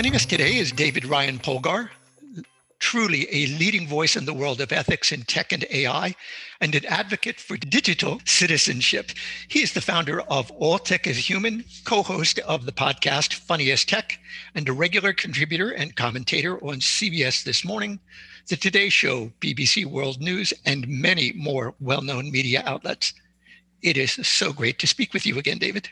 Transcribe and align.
Joining 0.00 0.16
us 0.16 0.24
today 0.24 0.56
is 0.56 0.72
David 0.72 1.04
Ryan 1.04 1.38
Polgar, 1.38 1.90
truly 2.78 3.26
a 3.30 3.48
leading 3.58 3.86
voice 3.86 4.16
in 4.16 4.24
the 4.24 4.32
world 4.32 4.62
of 4.62 4.72
ethics 4.72 5.12
in 5.12 5.24
tech 5.24 5.52
and 5.52 5.66
AI, 5.70 6.14
and 6.58 6.74
an 6.74 6.86
advocate 6.86 7.38
for 7.38 7.58
digital 7.58 8.18
citizenship. 8.24 9.10
He 9.48 9.62
is 9.62 9.74
the 9.74 9.82
founder 9.82 10.22
of 10.22 10.50
All 10.52 10.78
Tech 10.78 11.06
is 11.06 11.28
Human, 11.28 11.66
co 11.84 12.02
host 12.02 12.38
of 12.38 12.64
the 12.64 12.72
podcast 12.72 13.34
Funny 13.34 13.70
as 13.72 13.84
Tech, 13.84 14.18
and 14.54 14.66
a 14.70 14.72
regular 14.72 15.12
contributor 15.12 15.68
and 15.68 15.94
commentator 15.94 16.56
on 16.64 16.76
CBS 16.76 17.44
This 17.44 17.62
Morning, 17.62 18.00
The 18.48 18.56
Today 18.56 18.88
Show, 18.88 19.30
BBC 19.42 19.84
World 19.84 20.18
News, 20.18 20.54
and 20.64 20.88
many 20.88 21.34
more 21.34 21.74
well 21.78 22.00
known 22.00 22.30
media 22.30 22.62
outlets. 22.64 23.12
It 23.82 23.98
is 23.98 24.12
so 24.26 24.54
great 24.54 24.78
to 24.78 24.86
speak 24.86 25.12
with 25.12 25.26
you 25.26 25.38
again, 25.38 25.58
David. 25.58 25.90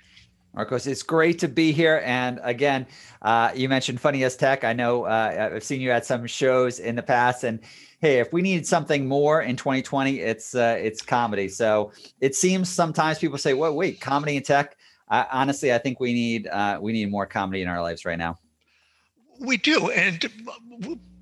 Marcos, 0.54 0.86
it's 0.86 1.02
great 1.02 1.38
to 1.40 1.48
be 1.48 1.72
here. 1.72 2.02
And 2.04 2.40
again, 2.42 2.86
uh, 3.22 3.52
you 3.54 3.68
mentioned 3.68 4.00
Funny 4.00 4.24
as 4.24 4.36
Tech. 4.36 4.64
I 4.64 4.72
know 4.72 5.04
uh, 5.04 5.50
I've 5.54 5.64
seen 5.64 5.80
you 5.80 5.90
at 5.90 6.06
some 6.06 6.26
shows 6.26 6.80
in 6.80 6.96
the 6.96 7.02
past. 7.02 7.44
And 7.44 7.60
hey, 8.00 8.18
if 8.18 8.32
we 8.32 8.42
need 8.42 8.66
something 8.66 9.06
more 9.06 9.42
in 9.42 9.56
2020, 9.56 10.20
it's 10.20 10.54
uh, 10.54 10.76
it's 10.80 11.02
comedy. 11.02 11.48
So 11.48 11.92
it 12.20 12.34
seems 12.34 12.68
sometimes 12.68 13.18
people 13.18 13.38
say, 13.38 13.54
"Well, 13.54 13.74
wait, 13.74 14.00
comedy 14.00 14.36
and 14.36 14.44
tech." 14.44 14.76
honestly, 15.10 15.72
I 15.72 15.78
think 15.78 16.00
we 16.00 16.12
need 16.12 16.46
uh, 16.48 16.78
we 16.80 16.92
need 16.92 17.10
more 17.10 17.26
comedy 17.26 17.62
in 17.62 17.68
our 17.68 17.82
lives 17.82 18.04
right 18.04 18.18
now. 18.18 18.38
We 19.40 19.56
do, 19.56 19.90
and 19.90 20.28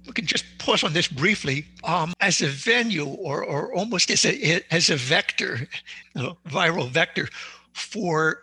we 0.06 0.12
can 0.12 0.26
just 0.26 0.44
pause 0.58 0.82
on 0.84 0.92
this 0.92 1.08
briefly. 1.08 1.66
Um, 1.84 2.12
as 2.20 2.40
a 2.40 2.48
venue, 2.48 3.06
or 3.06 3.44
or 3.44 3.74
almost 3.74 4.10
as 4.10 4.24
a 4.24 4.62
as 4.72 4.90
a 4.90 4.96
vector, 4.96 5.68
a 6.14 6.34
viral 6.48 6.88
vector 6.88 7.28
for 7.72 8.42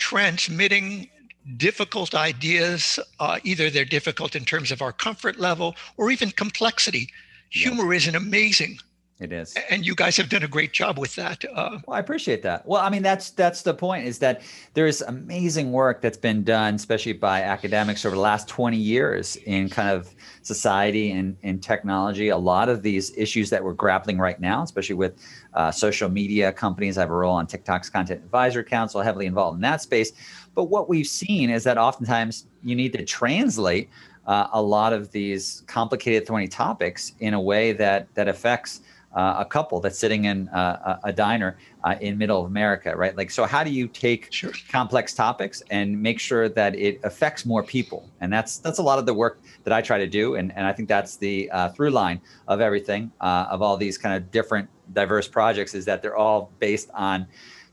transmitting 0.00 1.08
difficult 1.56 2.14
ideas. 2.14 2.98
Uh, 3.20 3.38
either 3.44 3.70
they're 3.70 3.84
difficult 3.84 4.34
in 4.34 4.44
terms 4.44 4.72
of 4.72 4.82
our 4.82 4.92
comfort 4.92 5.38
level 5.38 5.76
or 5.96 6.10
even 6.10 6.30
complexity. 6.32 7.08
Humor 7.50 7.94
is 7.94 8.08
an 8.08 8.16
amazing. 8.16 8.78
It 9.20 9.32
is, 9.32 9.54
and 9.68 9.84
you 9.84 9.94
guys 9.94 10.16
have 10.16 10.30
done 10.30 10.44
a 10.44 10.48
great 10.48 10.72
job 10.72 10.98
with 10.98 11.14
that. 11.16 11.44
Uh, 11.44 11.78
well, 11.86 11.94
I 11.94 11.98
appreciate 12.00 12.42
that. 12.42 12.66
Well, 12.66 12.80
I 12.80 12.88
mean, 12.88 13.02
that's 13.02 13.28
that's 13.32 13.60
the 13.60 13.74
point. 13.74 14.06
Is 14.06 14.18
that 14.20 14.40
there 14.72 14.86
is 14.86 15.02
amazing 15.02 15.72
work 15.72 16.00
that's 16.00 16.16
been 16.16 16.42
done, 16.42 16.76
especially 16.76 17.12
by 17.12 17.42
academics 17.42 18.06
over 18.06 18.16
the 18.16 18.22
last 18.22 18.48
twenty 18.48 18.78
years 18.78 19.36
in 19.44 19.68
kind 19.68 19.90
of 19.90 20.14
society 20.40 21.10
and, 21.10 21.36
and 21.42 21.62
technology. 21.62 22.30
A 22.30 22.36
lot 22.38 22.70
of 22.70 22.80
these 22.80 23.14
issues 23.14 23.50
that 23.50 23.62
we're 23.62 23.74
grappling 23.74 24.16
right 24.16 24.40
now, 24.40 24.62
especially 24.62 24.96
with 24.96 25.12
uh, 25.52 25.70
social 25.70 26.08
media 26.08 26.50
companies. 26.50 26.96
I 26.96 27.02
have 27.02 27.10
a 27.10 27.14
role 27.14 27.34
on 27.34 27.46
TikTok's 27.46 27.90
Content 27.90 28.24
Advisory 28.24 28.64
Council, 28.64 29.02
heavily 29.02 29.26
involved 29.26 29.56
in 29.56 29.60
that 29.60 29.82
space. 29.82 30.12
But 30.54 30.64
what 30.64 30.88
we've 30.88 31.06
seen 31.06 31.50
is 31.50 31.62
that 31.64 31.76
oftentimes 31.76 32.46
you 32.62 32.74
need 32.74 32.94
to 32.94 33.04
translate 33.04 33.90
uh, 34.26 34.48
a 34.52 34.62
lot 34.62 34.94
of 34.94 35.12
these 35.12 35.62
complicated, 35.66 36.26
thorny 36.26 36.48
topics 36.48 37.12
in 37.20 37.34
a 37.34 37.40
way 37.40 37.72
that 37.72 38.08
that 38.14 38.26
affects 38.26 38.80
uh, 39.14 39.36
a 39.38 39.44
couple 39.44 39.80
that's 39.80 39.98
sitting 39.98 40.26
in 40.26 40.48
uh, 40.48 41.00
a 41.04 41.12
diner 41.12 41.56
uh, 41.82 41.96
in 42.00 42.16
middle 42.16 42.40
of 42.40 42.46
America, 42.46 42.94
right? 42.96 43.16
Like, 43.16 43.30
so 43.30 43.44
how 43.44 43.64
do 43.64 43.70
you 43.70 43.88
take 43.88 44.32
sure. 44.32 44.52
complex 44.68 45.14
topics 45.14 45.62
and 45.70 46.00
make 46.00 46.20
sure 46.20 46.48
that 46.48 46.76
it 46.76 47.00
affects 47.02 47.44
more 47.44 47.62
people? 47.62 48.08
And 48.20 48.32
that's 48.32 48.58
that's 48.58 48.78
a 48.78 48.82
lot 48.82 48.98
of 48.98 49.06
the 49.06 49.14
work 49.14 49.40
that 49.64 49.72
I 49.72 49.82
try 49.82 49.98
to 49.98 50.06
do, 50.06 50.36
and 50.36 50.52
and 50.56 50.66
I 50.66 50.72
think 50.72 50.88
that's 50.88 51.16
the 51.16 51.50
uh, 51.50 51.70
through 51.70 51.90
line 51.90 52.20
of 52.46 52.60
everything 52.60 53.10
uh, 53.20 53.46
of 53.50 53.62
all 53.62 53.76
these 53.76 53.98
kind 53.98 54.14
of 54.14 54.30
different 54.30 54.68
diverse 54.92 55.26
projects 55.28 55.74
is 55.74 55.84
that 55.84 56.02
they're 56.02 56.16
all 56.16 56.50
based 56.58 56.90
on 56.94 57.26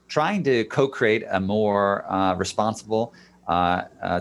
trying 0.07 0.43
to 0.43 0.63
co-create 0.65 1.23
a 1.29 1.39
more 1.39 2.09
uh, 2.11 2.33
responsible. 2.35 3.13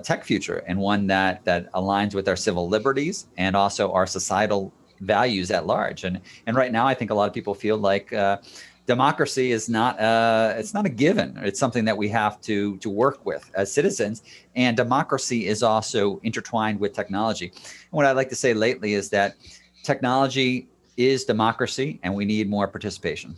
tech 0.03 0.25
future 0.25 0.63
and 0.69 0.79
one 0.79 1.07
that 1.09 1.45
that 1.45 1.73
aligns 1.73 2.15
with 2.15 2.29
our 2.29 2.37
civil 2.37 2.69
liberties 2.69 3.27
and 3.37 3.57
also 3.57 3.91
our 3.93 4.07
societal 4.07 4.73
values 5.01 5.51
at 5.51 5.67
large. 5.67 6.05
And 6.05 6.21
and 6.47 6.57
right 6.57 6.73
now, 6.73 6.87
I 6.87 6.95
think 6.95 7.11
a 7.11 7.15
lot 7.15 7.29
of 7.29 7.35
people 7.35 7.55
feel 7.55 7.77
like 7.77 8.13
uh, 8.13 8.39
democracy 8.87 9.53
is 9.53 9.69
not 9.69 9.99
uh, 10.01 10.55
it's 10.57 10.75
not 10.75 10.87
a 10.87 10.89
given. 10.89 11.39
It's 11.43 11.59
something 11.59 11.85
that 11.85 11.97
we 11.97 12.09
have 12.09 12.41
to 12.43 12.77
to 12.79 12.91
work 12.91 13.25
with 13.25 13.51
as 13.55 13.73
citizens. 13.73 14.23
And 14.55 14.77
democracy 14.77 15.47
is 15.47 15.63
also 15.63 16.21
intertwined 16.23 16.81
with 16.81 16.93
technology. 16.93 17.53
And 17.55 17.93
what 17.93 18.07
I'd 18.07 18.17
like 18.17 18.29
to 18.31 18.37
say 18.37 18.55
lately 18.55 18.95
is 18.95 19.11
that 19.11 19.37
technology 19.83 20.69
is 20.97 21.25
democracy, 21.25 22.01
and 22.03 22.15
we 22.15 22.25
need 22.25 22.49
more 22.49 22.67
participation. 22.67 23.37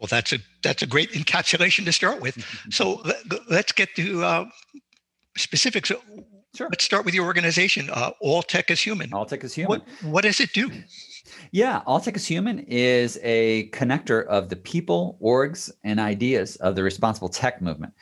Well, 0.00 0.08
that's 0.08 0.32
a 0.32 0.38
that's 0.62 0.82
a 0.82 0.86
great 0.86 1.12
encapsulation 1.12 1.84
to 1.84 1.92
start 1.92 2.20
with. 2.20 2.44
so 2.70 3.02
let, 3.48 3.66
us 3.66 3.72
get 3.72 3.94
to 3.96 4.24
uh, 4.24 4.44
specifics. 5.36 5.92
Sure. 6.56 6.68
Let's 6.70 6.84
start 6.84 7.04
with 7.04 7.12
your 7.12 7.26
organization. 7.26 7.90
Uh, 7.90 8.12
All 8.20 8.42
Tech 8.42 8.70
is 8.70 8.80
Human. 8.80 9.12
All 9.12 9.26
Tech 9.26 9.44
is 9.44 9.54
Human. 9.54 9.68
What, 9.68 9.86
what 10.10 10.22
does 10.22 10.40
it 10.40 10.54
do? 10.54 10.70
Yeah, 11.50 11.82
All 11.84 12.00
Tech 12.00 12.16
is 12.16 12.26
Human 12.26 12.60
is 12.60 13.20
a 13.22 13.68
connector 13.74 14.24
of 14.24 14.48
the 14.48 14.56
people, 14.56 15.18
orgs, 15.22 15.70
and 15.84 16.00
ideas 16.00 16.56
of 16.56 16.74
the 16.74 16.82
responsible 16.82 17.28
tech 17.28 17.60
movement. 17.60 17.92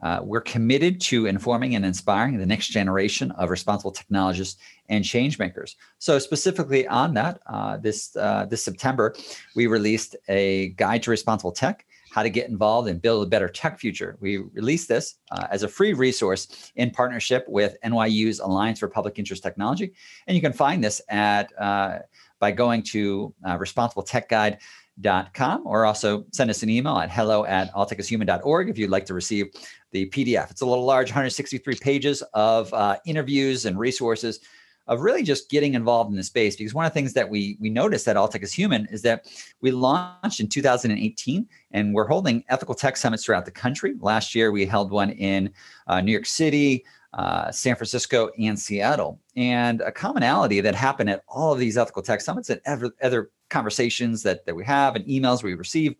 Uh, 0.00 0.20
we're 0.22 0.40
committed 0.40 1.00
to 1.00 1.26
informing 1.26 1.74
and 1.74 1.84
inspiring 1.84 2.38
the 2.38 2.46
next 2.46 2.68
generation 2.68 3.32
of 3.32 3.50
responsible 3.50 3.90
technologists 3.90 4.60
and 4.88 5.04
change 5.04 5.40
makers. 5.40 5.74
So, 5.98 6.20
specifically 6.20 6.86
on 6.86 7.14
that, 7.14 7.40
uh, 7.46 7.78
this 7.78 8.14
uh, 8.14 8.46
this 8.46 8.62
September, 8.62 9.14
we 9.56 9.66
released 9.66 10.14
a 10.28 10.68
guide 10.70 11.02
to 11.04 11.10
responsible 11.10 11.52
tech 11.52 11.84
how 12.14 12.22
to 12.22 12.30
get 12.30 12.48
involved 12.48 12.88
and 12.88 13.02
build 13.02 13.26
a 13.26 13.28
better 13.28 13.48
tech 13.48 13.76
future. 13.76 14.16
We 14.20 14.36
released 14.36 14.86
this 14.86 15.16
uh, 15.32 15.48
as 15.50 15.64
a 15.64 15.68
free 15.68 15.94
resource 15.94 16.70
in 16.76 16.92
partnership 16.92 17.44
with 17.48 17.76
NYU's 17.84 18.38
Alliance 18.38 18.78
for 18.78 18.86
Public 18.86 19.18
Interest 19.18 19.42
Technology. 19.42 19.92
And 20.28 20.36
you 20.36 20.40
can 20.40 20.52
find 20.52 20.84
this 20.84 21.02
at 21.08 21.52
uh, 21.60 21.98
by 22.38 22.52
going 22.52 22.84
to 22.84 23.34
uh, 23.44 23.58
responsibletechguide.com 23.58 25.66
or 25.66 25.86
also 25.86 26.24
send 26.32 26.50
us 26.50 26.62
an 26.62 26.70
email 26.70 26.98
at 26.98 27.10
hello 27.10 27.44
at 27.46 27.74
alltechishuman.org 27.74 28.68
if 28.68 28.78
you'd 28.78 28.90
like 28.90 29.06
to 29.06 29.14
receive 29.14 29.46
the 29.90 30.08
PDF. 30.10 30.52
It's 30.52 30.60
a 30.60 30.66
little 30.66 30.84
large, 30.84 31.08
163 31.08 31.74
pages 31.80 32.22
of 32.32 32.72
uh, 32.72 32.96
interviews 33.06 33.66
and 33.66 33.76
resources 33.76 34.38
of 34.86 35.00
really 35.00 35.22
just 35.22 35.48
getting 35.50 35.74
involved 35.74 36.10
in 36.10 36.16
the 36.16 36.22
space 36.22 36.56
because 36.56 36.74
one 36.74 36.84
of 36.84 36.92
the 36.92 36.94
things 36.94 37.12
that 37.14 37.28
we 37.28 37.56
we 37.60 37.70
noticed 37.70 38.06
at 38.08 38.16
All 38.16 38.28
Tech 38.28 38.42
is 38.42 38.52
Human 38.52 38.86
is 38.90 39.02
that 39.02 39.26
we 39.60 39.70
launched 39.70 40.40
in 40.40 40.48
2018 40.48 41.48
and 41.70 41.94
we're 41.94 42.06
holding 42.06 42.44
ethical 42.48 42.74
tech 42.74 42.96
summits 42.96 43.24
throughout 43.24 43.44
the 43.44 43.50
country. 43.50 43.94
Last 44.00 44.34
year 44.34 44.50
we 44.52 44.66
held 44.66 44.90
one 44.90 45.10
in 45.10 45.50
uh, 45.86 46.00
New 46.00 46.12
York 46.12 46.26
City, 46.26 46.84
uh, 47.14 47.50
San 47.50 47.76
Francisco, 47.76 48.30
and 48.38 48.58
Seattle. 48.58 49.20
And 49.36 49.80
a 49.80 49.92
commonality 49.92 50.60
that 50.60 50.74
happened 50.74 51.10
at 51.10 51.22
all 51.28 51.52
of 51.52 51.58
these 51.58 51.78
ethical 51.78 52.02
tech 52.02 52.20
summits 52.20 52.50
and 52.50 52.60
other, 52.66 52.90
other 53.02 53.30
conversations 53.50 54.22
that, 54.24 54.44
that 54.46 54.54
we 54.54 54.64
have 54.64 54.96
and 54.96 55.04
emails 55.06 55.42
we 55.42 55.54
receive 55.54 55.94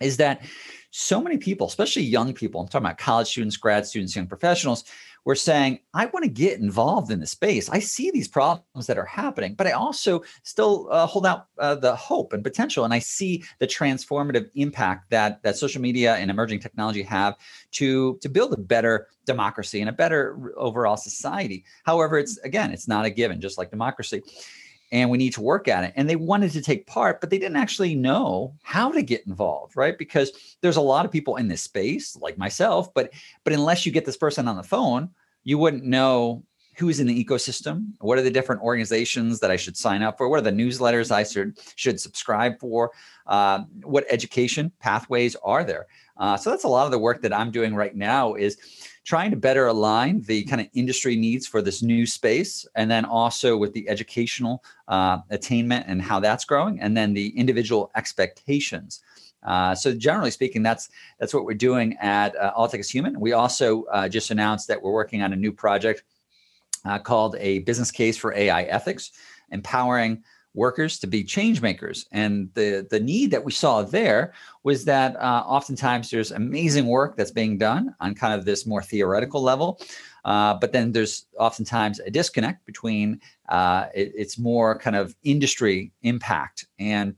is 0.00 0.16
that 0.18 0.42
so 0.90 1.20
many 1.20 1.36
people, 1.36 1.66
especially 1.66 2.02
young 2.02 2.32
people, 2.32 2.60
I'm 2.60 2.68
talking 2.68 2.86
about 2.86 2.98
college 2.98 3.28
students, 3.28 3.56
grad 3.56 3.86
students, 3.86 4.14
young 4.14 4.26
professionals, 4.26 4.84
were 5.26 5.34
saying, 5.34 5.80
I 5.92 6.06
want 6.06 6.22
to 6.22 6.30
get 6.30 6.60
involved 6.60 7.10
in 7.10 7.18
the 7.18 7.26
space. 7.26 7.68
I 7.68 7.80
see 7.80 8.12
these 8.12 8.28
problems 8.28 8.86
that 8.86 8.96
are 8.96 9.04
happening, 9.04 9.54
but 9.54 9.66
I 9.66 9.72
also 9.72 10.22
still 10.44 10.88
uh, 10.90 11.04
hold 11.04 11.26
out 11.26 11.48
uh, 11.58 11.74
the 11.74 11.96
hope 11.96 12.32
and 12.32 12.44
potential. 12.44 12.84
And 12.84 12.94
I 12.94 13.00
see 13.00 13.42
the 13.58 13.66
transformative 13.66 14.48
impact 14.54 15.10
that, 15.10 15.42
that 15.42 15.56
social 15.56 15.82
media 15.82 16.14
and 16.14 16.30
emerging 16.30 16.60
technology 16.60 17.02
have 17.02 17.36
to, 17.72 18.16
to 18.22 18.28
build 18.28 18.54
a 18.54 18.56
better 18.56 19.08
democracy 19.26 19.80
and 19.80 19.90
a 19.90 19.92
better 19.92 20.54
overall 20.56 20.96
society. 20.96 21.64
However, 21.84 22.18
it's 22.18 22.38
again, 22.38 22.70
it's 22.70 22.86
not 22.86 23.04
a 23.04 23.10
given, 23.10 23.40
just 23.40 23.58
like 23.58 23.70
democracy 23.70 24.22
and 24.92 25.10
we 25.10 25.18
need 25.18 25.34
to 25.34 25.40
work 25.40 25.68
at 25.68 25.84
it. 25.84 25.92
And 25.96 26.08
they 26.08 26.16
wanted 26.16 26.52
to 26.52 26.62
take 26.62 26.86
part, 26.86 27.20
but 27.20 27.30
they 27.30 27.38
didn't 27.38 27.56
actually 27.56 27.94
know 27.94 28.54
how 28.62 28.92
to 28.92 29.02
get 29.02 29.26
involved, 29.26 29.76
right? 29.76 29.96
Because 29.96 30.56
there's 30.60 30.76
a 30.76 30.80
lot 30.80 31.04
of 31.04 31.12
people 31.12 31.36
in 31.36 31.48
this 31.48 31.62
space, 31.62 32.16
like 32.16 32.38
myself, 32.38 32.92
but 32.94 33.12
but 33.44 33.52
unless 33.52 33.84
you 33.86 33.92
get 33.92 34.04
this 34.04 34.16
person 34.16 34.48
on 34.48 34.56
the 34.56 34.62
phone, 34.62 35.10
you 35.44 35.58
wouldn't 35.58 35.84
know 35.84 36.44
who's 36.76 37.00
in 37.00 37.06
the 37.06 37.24
ecosystem. 37.24 37.92
What 38.00 38.18
are 38.18 38.22
the 38.22 38.30
different 38.30 38.62
organizations 38.62 39.40
that 39.40 39.50
I 39.50 39.56
should 39.56 39.76
sign 39.76 40.02
up 40.02 40.18
for? 40.18 40.28
What 40.28 40.38
are 40.38 40.42
the 40.42 40.50
newsletters 40.50 41.10
I 41.10 41.24
should 41.24 41.58
should 41.74 42.00
subscribe 42.00 42.58
for? 42.60 42.92
Uh, 43.26 43.64
what 43.82 44.04
education 44.10 44.70
pathways 44.80 45.36
are 45.42 45.64
there? 45.64 45.86
Uh, 46.18 46.36
so 46.36 46.50
that's 46.50 46.64
a 46.64 46.68
lot 46.68 46.86
of 46.86 46.92
the 46.92 46.98
work 46.98 47.22
that 47.22 47.32
I'm 47.32 47.50
doing 47.50 47.74
right 47.74 47.94
now 47.94 48.34
is 48.34 48.56
trying 49.04 49.30
to 49.30 49.36
better 49.36 49.66
align 49.66 50.22
the 50.22 50.42
kind 50.44 50.60
of 50.60 50.68
industry 50.74 51.14
needs 51.16 51.46
for 51.46 51.62
this 51.62 51.82
new 51.82 52.06
space, 52.06 52.66
and 52.74 52.90
then 52.90 53.04
also 53.04 53.56
with 53.56 53.72
the 53.72 53.88
educational 53.88 54.62
uh, 54.88 55.18
attainment 55.30 55.86
and 55.88 56.02
how 56.02 56.20
that's 56.20 56.44
growing, 56.44 56.80
and 56.80 56.96
then 56.96 57.14
the 57.14 57.28
individual 57.38 57.90
expectations. 57.96 59.00
Uh, 59.42 59.74
so 59.74 59.94
generally 59.94 60.30
speaking, 60.30 60.62
that's 60.62 60.88
that's 61.20 61.32
what 61.32 61.44
we're 61.44 61.54
doing 61.54 61.96
at 62.00 62.34
uh, 62.36 62.52
All 62.56 62.68
Tech 62.68 62.80
is 62.80 62.90
Human. 62.90 63.18
We 63.20 63.32
also 63.32 63.84
uh, 63.84 64.08
just 64.08 64.30
announced 64.30 64.66
that 64.68 64.82
we're 64.82 64.92
working 64.92 65.22
on 65.22 65.32
a 65.32 65.36
new 65.36 65.52
project 65.52 66.02
uh, 66.86 66.98
called 66.98 67.36
a 67.38 67.60
business 67.60 67.90
case 67.90 68.16
for 68.16 68.34
AI 68.34 68.62
ethics, 68.62 69.12
empowering 69.50 70.22
workers 70.56 70.98
to 70.98 71.06
be 71.06 71.22
change 71.22 71.60
makers. 71.60 72.06
And 72.10 72.48
the, 72.54 72.86
the 72.90 72.98
need 72.98 73.30
that 73.30 73.44
we 73.44 73.52
saw 73.52 73.82
there 73.82 74.32
was 74.64 74.86
that 74.86 75.14
uh, 75.16 75.44
oftentimes 75.46 76.10
there's 76.10 76.32
amazing 76.32 76.86
work 76.86 77.16
that's 77.16 77.30
being 77.30 77.58
done 77.58 77.94
on 78.00 78.14
kind 78.14 78.32
of 78.32 78.44
this 78.44 78.66
more 78.66 78.82
theoretical 78.82 79.42
level. 79.42 79.78
Uh, 80.24 80.54
but 80.54 80.72
then 80.72 80.90
there's 80.92 81.26
oftentimes 81.38 82.00
a 82.00 82.10
disconnect 82.10 82.64
between 82.64 83.20
uh, 83.50 83.86
it, 83.94 84.12
it's 84.16 84.38
more 84.38 84.78
kind 84.78 84.96
of 84.96 85.14
industry 85.22 85.92
impact. 86.02 86.66
And 86.78 87.14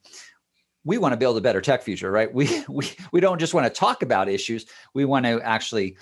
we 0.85 0.99
want 0.99 1.13
to 1.13 1.17
build 1.17 1.39
a 1.39 1.41
better 1.41 1.61
tech 1.61 1.83
future, 1.83 2.11
right? 2.11 2.33
We, 2.39 2.65
we, 2.69 2.91
we 3.13 3.21
don't 3.21 3.39
just 3.39 3.55
want 3.55 3.73
to 3.73 3.81
talk 3.81 4.03
about 4.03 4.29
issues, 4.29 4.67
we 4.95 5.05
want 5.05 5.27
to 5.27 5.41
actually 5.43 5.97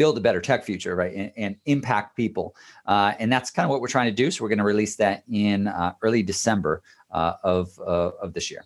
build 0.00 0.16
a 0.16 0.20
better 0.22 0.40
tech 0.40 0.64
future, 0.64 0.96
right, 0.96 1.14
and, 1.14 1.30
and 1.36 1.56
impact 1.66 2.16
people. 2.16 2.56
Uh, 2.86 3.12
and 3.18 3.30
that's 3.30 3.50
kind 3.50 3.64
of 3.66 3.70
what 3.70 3.82
we're 3.82 3.86
trying 3.86 4.06
to 4.06 4.22
do. 4.24 4.30
So 4.30 4.42
we're 4.42 4.48
going 4.48 4.56
to 4.56 4.64
release 4.64 4.96
that 4.96 5.24
in 5.30 5.68
uh, 5.68 5.92
early 6.00 6.22
December 6.22 6.82
uh, 7.10 7.34
of 7.44 7.78
uh, 7.86 8.12
of 8.22 8.32
this 8.32 8.50
year. 8.50 8.64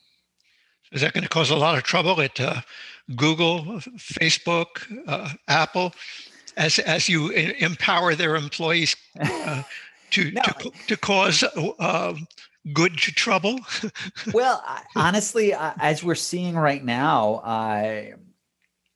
Is 0.93 1.01
that 1.01 1.13
going 1.13 1.25
to 1.25 1.29
cause 1.29 1.51
a 1.51 1.57
lot 1.57 1.77
of 1.77 1.83
trouble 1.83 2.21
at 2.21 2.41
uh, 2.41 2.61
Google, 3.17 3.65
Facebook, 3.99 4.69
uh, 5.09 5.31
Apple, 5.49 5.93
as 6.57 6.79
as 6.79 7.09
you 7.09 7.31
empower 7.31 8.15
their 8.15 8.37
employees 8.37 8.95
to, 10.13 10.31
no. 10.31 10.43
to 10.61 10.71
to 10.87 10.97
cause? 10.97 11.43
Um, 11.81 12.29
good 12.73 12.97
to 12.99 13.13
trouble? 13.13 13.59
well, 14.33 14.65
honestly, 14.95 15.53
as 15.53 16.05
we're 16.05 16.15
seeing 16.15 16.55
right 16.55 16.85
now, 16.85 17.43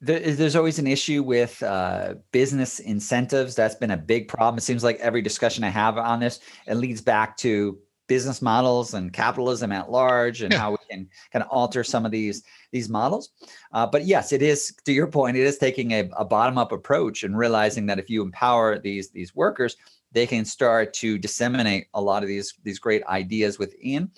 there's 0.00 0.56
always 0.56 0.79
an 0.79 0.87
issue 0.87 1.23
with 1.23 1.61
uh, 1.62 2.15
business 2.31 2.79
incentives. 2.79 3.55
That's 3.55 3.75
been 3.75 3.91
a 3.91 3.97
big 3.97 4.29
problem. 4.29 4.59
It 4.59 4.62
seems 4.62 4.85
like 4.85 4.99
every 5.00 5.23
discussion 5.23 5.65
I 5.65 5.71
have 5.71 5.99
on 5.99 6.21
this, 6.21 6.41
it 6.67 6.75
leads 6.75 7.00
back 7.00 7.37
to 7.39 7.79
business 8.06 8.41
models 8.41 8.95
and 8.95 9.12
capitalism 9.12 9.71
at 9.71 9.91
large, 9.91 10.43
and 10.43 10.53
yeah. 10.53 10.59
how 10.59 10.71
we 10.71 10.79
can 10.89 11.09
kind 11.33 11.43
of 11.43 11.50
alter 11.50 11.85
some 11.85 12.06
of 12.06 12.12
these 12.12 12.43
these 12.73 12.89
models. 12.89 13.31
Uh, 13.73 13.87
but 13.87 14.06
yes, 14.06 14.33
it 14.33 14.41
is 14.41 14.75
to 14.85 14.93
your 14.93 15.09
point. 15.09 15.37
It 15.37 15.45
is 15.45 15.59
taking 15.59 15.93
a, 15.93 16.09
a 16.17 16.25
bottom 16.25 16.59
up 16.59 16.73
approach 16.73 17.25
and 17.25 17.37
realizing 17.37 17.87
that 17.87 17.99
if 17.99 18.09
you 18.09 18.23
empower 18.23 18.79
these 18.79 19.11
these 19.11 19.35
workers, 19.35 19.77
they 20.12 20.27
can 20.27 20.44
start 20.44 20.94
to 20.94 21.19
disseminate 21.19 21.89
a 21.94 22.01
lot 22.01 22.23
of 22.23 22.29
these 22.29 22.55
these 22.62 22.79
great 22.79 23.05
ideas 23.06 23.59
within. 23.59 24.11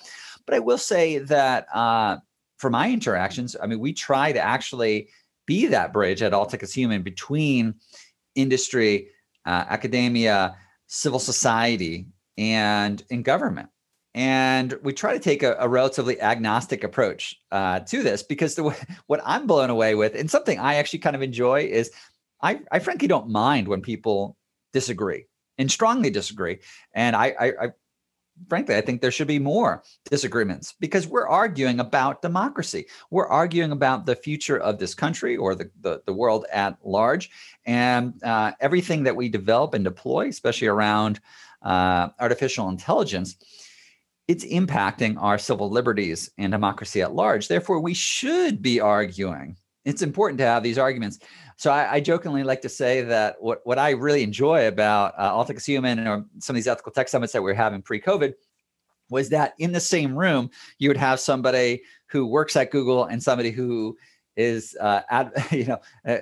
But 0.47 0.55
I 0.55 0.59
will 0.59 0.79
say 0.79 1.19
that 1.19 1.67
uh, 1.75 2.19
for 2.59 2.71
my 2.71 2.91
interactions, 2.91 3.57
I 3.61 3.67
mean, 3.67 3.81
we 3.81 3.93
try 3.93 4.33
to 4.33 4.41
actually 4.41 5.09
be 5.51 5.67
that 5.67 5.93
bridge 5.93 6.23
at 6.23 6.33
All 6.33 6.49
Human 6.49 7.03
between 7.03 7.75
industry, 8.37 9.09
uh, 9.45 9.65
academia, 9.69 10.57
civil 10.87 11.19
society, 11.19 12.07
and 12.39 13.03
in 13.11 13.25
government. 13.25 13.69
And 14.15 14.79
we 14.85 14.93
try 14.93 15.13
to 15.13 15.19
take 15.19 15.43
a, 15.43 15.57
a 15.59 15.67
relatively 15.67 16.21
agnostic 16.21 16.85
approach 16.85 17.35
uh, 17.51 17.81
to 17.81 18.05
this 18.05 18.23
because 18.23 18.55
the, 18.55 18.63
what 19.09 19.21
I'm 19.25 19.49
blown 19.49 19.71
away 19.71 19.97
with, 19.97 20.15
and 20.15 20.31
something 20.31 20.57
I 20.61 20.77
actually 20.77 21.01
kind 21.01 21.17
of 21.17 21.23
enjoy, 21.23 21.63
is 21.63 21.91
I, 22.41 22.61
I 22.71 22.79
frankly 22.79 23.09
don't 23.09 23.29
mind 23.29 23.67
when 23.67 23.83
people 23.83 24.37
disagree 24.73 25.27
and 25.59 25.69
strongly 25.69 26.11
disagree. 26.11 26.61
And 26.95 27.17
I, 27.17 27.35
I 27.41 27.67
frankly, 28.49 28.77
I 28.77 28.81
think 28.81 29.01
there 29.01 29.11
should 29.11 29.27
be 29.27 29.39
more 29.39 29.83
disagreements 30.11 30.75
because 30.81 31.07
we're 31.07 31.29
arguing 31.29 31.81
about 31.81 32.23
democracy. 32.23 32.87
We're 33.11 33.29
arguing 33.29 33.73
about 33.73 34.07
the 34.07 34.17
future 34.17 34.59
of 34.59 34.79
this 34.79 34.95
country 34.95 35.37
or 35.37 35.55
the, 35.55 35.71
the, 35.81 36.03
the 36.07 36.13
world 36.13 36.47
at 36.53 36.79
large. 36.85 37.31
And 37.67 38.23
uh, 38.23 38.53
everything 38.61 39.05
that 39.05 39.17
we 39.17 39.29
develop 39.29 39.75
and 39.75 39.85
deploy, 39.85 40.29
especially 40.29 40.69
around 40.69 41.21
uh, 41.63 42.09
artificial 42.19 42.69
intelligence, 42.69 43.37
it's 44.29 44.45
impacting 44.45 45.21
our 45.21 45.39
civil 45.39 45.71
liberties 45.71 46.31
and 46.39 46.53
democracy 46.53 47.03
at 47.03 47.15
large. 47.15 47.49
Therefore, 47.49 47.81
we 47.81 47.95
should 47.95 48.63
be 48.63 48.81
arguing. 48.81 49.57
It's 49.85 50.03
important 50.03 50.39
to 50.39 50.47
have 50.47 50.63
these 50.63 50.79
arguments. 50.79 51.19
So 51.61 51.71
I, 51.71 51.97
I, 51.97 52.01
jokingly 52.01 52.43
like 52.43 52.63
to 52.63 52.71
say 52.71 53.03
that 53.03 53.37
what, 53.39 53.61
what 53.65 53.79
I 53.79 53.91
really 53.91 54.23
enjoy 54.23 54.67
about 54.67 55.13
uh, 55.19 55.45
is 55.47 55.67
Human 55.67 56.09
or 56.09 56.25
some 56.39 56.55
of 56.55 56.57
these 56.57 56.67
ethical 56.67 56.91
tech 56.91 57.07
summits 57.07 57.35
that 57.35 57.43
we 57.43 57.51
are 57.51 57.55
having 57.55 57.83
pre-COVID 57.83 58.33
was 59.11 59.29
that 59.29 59.53
in 59.59 59.73
the 59.73 59.81
same 59.81 60.17
room 60.17 60.49
you 60.79 60.89
would 60.89 60.97
have 60.97 61.21
somebody 61.21 61.83
who 62.07 62.25
works 62.25 62.57
at 62.57 62.71
Google 62.71 63.05
and 63.05 63.23
somebody 63.23 63.51
who 63.51 63.95
is 64.37 64.75
uh, 64.81 65.03
ad, 65.11 65.33
you 65.51 65.67
know 65.67 65.79
uh, 66.09 66.21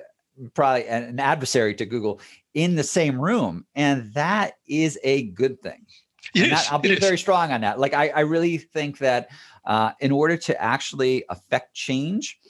probably 0.55 0.89
an 0.89 1.21
adversary 1.21 1.73
to 1.77 1.87
Google 1.87 2.21
in 2.55 2.75
the 2.75 2.83
same 2.83 3.17
room, 3.21 3.65
and 3.77 4.13
that 4.15 4.55
is 4.67 4.99
a 5.05 5.29
good 5.31 5.63
thing. 5.63 5.87
That, 6.35 6.67
I'll 6.73 6.81
be 6.81 6.97
very 6.97 7.17
strong 7.17 7.53
on 7.53 7.61
that. 7.61 7.79
Like 7.79 7.95
I, 7.95 8.09
I 8.09 8.21
really 8.21 8.59
think 8.59 8.99
that 8.99 9.29
uh, 9.65 9.93
in 10.01 10.11
order 10.11 10.37
to 10.37 10.61
actually 10.61 11.25
affect 11.29 11.75
change, 11.75 12.41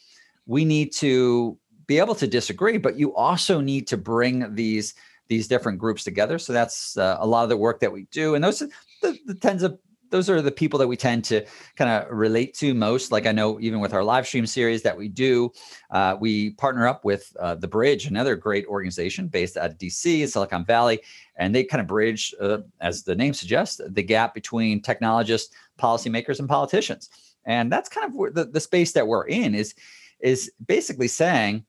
we 0.47 0.65
need 0.65 0.95
to 0.95 1.59
be 1.89 1.99
able 1.99 2.15
to 2.15 2.29
disagree, 2.29 2.79
but 2.79 2.97
you 2.97 3.13
also 3.17 3.61
need 3.61 3.89
to 3.89 3.97
bring 3.97 4.55
these 4.55 4.95
these 5.27 5.49
different 5.49 5.79
groups 5.79 6.05
together. 6.05 6.39
So 6.39 6.55
that's 6.55 6.97
uh, 6.97 7.19
a 7.21 7.27
lot 7.27 7.43
of 7.43 7.51
the 7.51 7.57
work 7.57 7.81
that 7.81 7.93
we 7.93 8.05
do, 8.13 8.37
and 8.37 8.45
those 8.45 8.61
the, 8.61 9.19
the 9.27 9.35
tens 9.35 9.65
of 9.65 9.79
those 10.11 10.31
are 10.31 10.41
the 10.41 10.51
people 10.51 10.79
that 10.79 10.89
we 10.89 10.97
tend 10.97 11.25
to 11.25 11.45
kind 11.77 11.91
of 11.91 12.11
relate 12.11 12.55
to 12.55 12.73
most. 12.73 13.13
Like 13.13 13.27
I 13.27 13.33
know, 13.33 13.61
even 13.61 13.81
with 13.81 13.93
our 13.93 14.05
live 14.05 14.27
stream 14.27 14.47
series 14.47 14.83
that 14.83 14.97
we 14.97 15.09
do, 15.09 15.53
uh, 15.91 16.17
we 16.19 16.51
partner 16.51 16.87
up 16.87 17.05
with 17.05 17.35
uh, 17.39 17.57
the 17.57 17.69
Bridge, 17.69 18.07
another 18.07 18.35
great 18.35 18.67
organization 18.67 19.29
based 19.29 19.57
out 19.57 19.71
of 19.71 19.79
DC, 19.79 20.27
Silicon 20.29 20.65
Valley, 20.65 21.01
and 21.37 21.55
they 21.55 21.65
kind 21.65 21.81
of 21.81 21.87
bridge, 21.87 22.35
uh, 22.41 22.59
as 22.81 23.03
the 23.03 23.15
name 23.15 23.35
suggests, 23.35 23.81
the 23.87 24.03
gap 24.03 24.35
between 24.35 24.81
technologists, 24.81 25.55
policymakers, 25.79 26.39
and 26.39 26.49
politicians. 26.49 27.11
And 27.45 27.71
that's 27.71 27.89
kind 27.89 28.07
of 28.07 28.35
the, 28.35 28.45
the 28.45 28.61
space 28.61 28.93
that 28.93 29.07
we're 29.07 29.27
in 29.27 29.55
is 29.55 29.75
is 30.21 30.51
basically 30.67 31.09
saying 31.09 31.65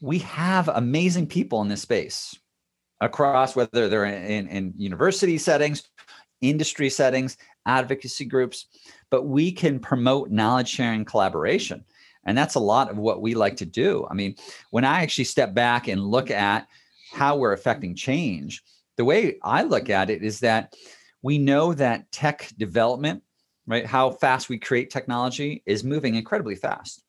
we 0.00 0.18
have 0.18 0.68
amazing 0.68 1.26
people 1.26 1.62
in 1.62 1.68
this 1.68 1.82
space 1.82 2.38
across 3.00 3.56
whether 3.56 3.88
they're 3.88 4.04
in, 4.04 4.48
in 4.48 4.74
university 4.76 5.38
settings, 5.38 5.88
industry 6.40 6.90
settings, 6.90 7.36
advocacy 7.66 8.24
groups, 8.24 8.66
but 9.10 9.24
we 9.24 9.52
can 9.52 9.78
promote 9.78 10.30
knowledge 10.30 10.68
sharing 10.68 11.04
collaboration. 11.04 11.84
And 12.24 12.36
that's 12.36 12.56
a 12.56 12.60
lot 12.60 12.90
of 12.90 12.98
what 12.98 13.22
we 13.22 13.34
like 13.34 13.56
to 13.58 13.66
do. 13.66 14.06
I 14.10 14.14
mean, 14.14 14.34
when 14.70 14.84
I 14.84 15.02
actually 15.02 15.24
step 15.24 15.54
back 15.54 15.88
and 15.88 16.04
look 16.04 16.30
at 16.30 16.66
how 17.12 17.36
we're 17.36 17.52
affecting 17.52 17.94
change, 17.94 18.62
the 18.96 19.04
way 19.04 19.38
I 19.42 19.62
look 19.62 19.90
at 19.90 20.10
it 20.10 20.22
is 20.22 20.40
that 20.40 20.74
we 21.22 21.38
know 21.38 21.72
that 21.74 22.10
tech 22.10 22.50
development, 22.58 23.22
right, 23.66 23.86
how 23.86 24.10
fast 24.10 24.48
we 24.48 24.58
create 24.58 24.90
technology 24.90 25.62
is 25.66 25.84
moving 25.84 26.16
incredibly 26.16 26.56
fast. 26.56 27.02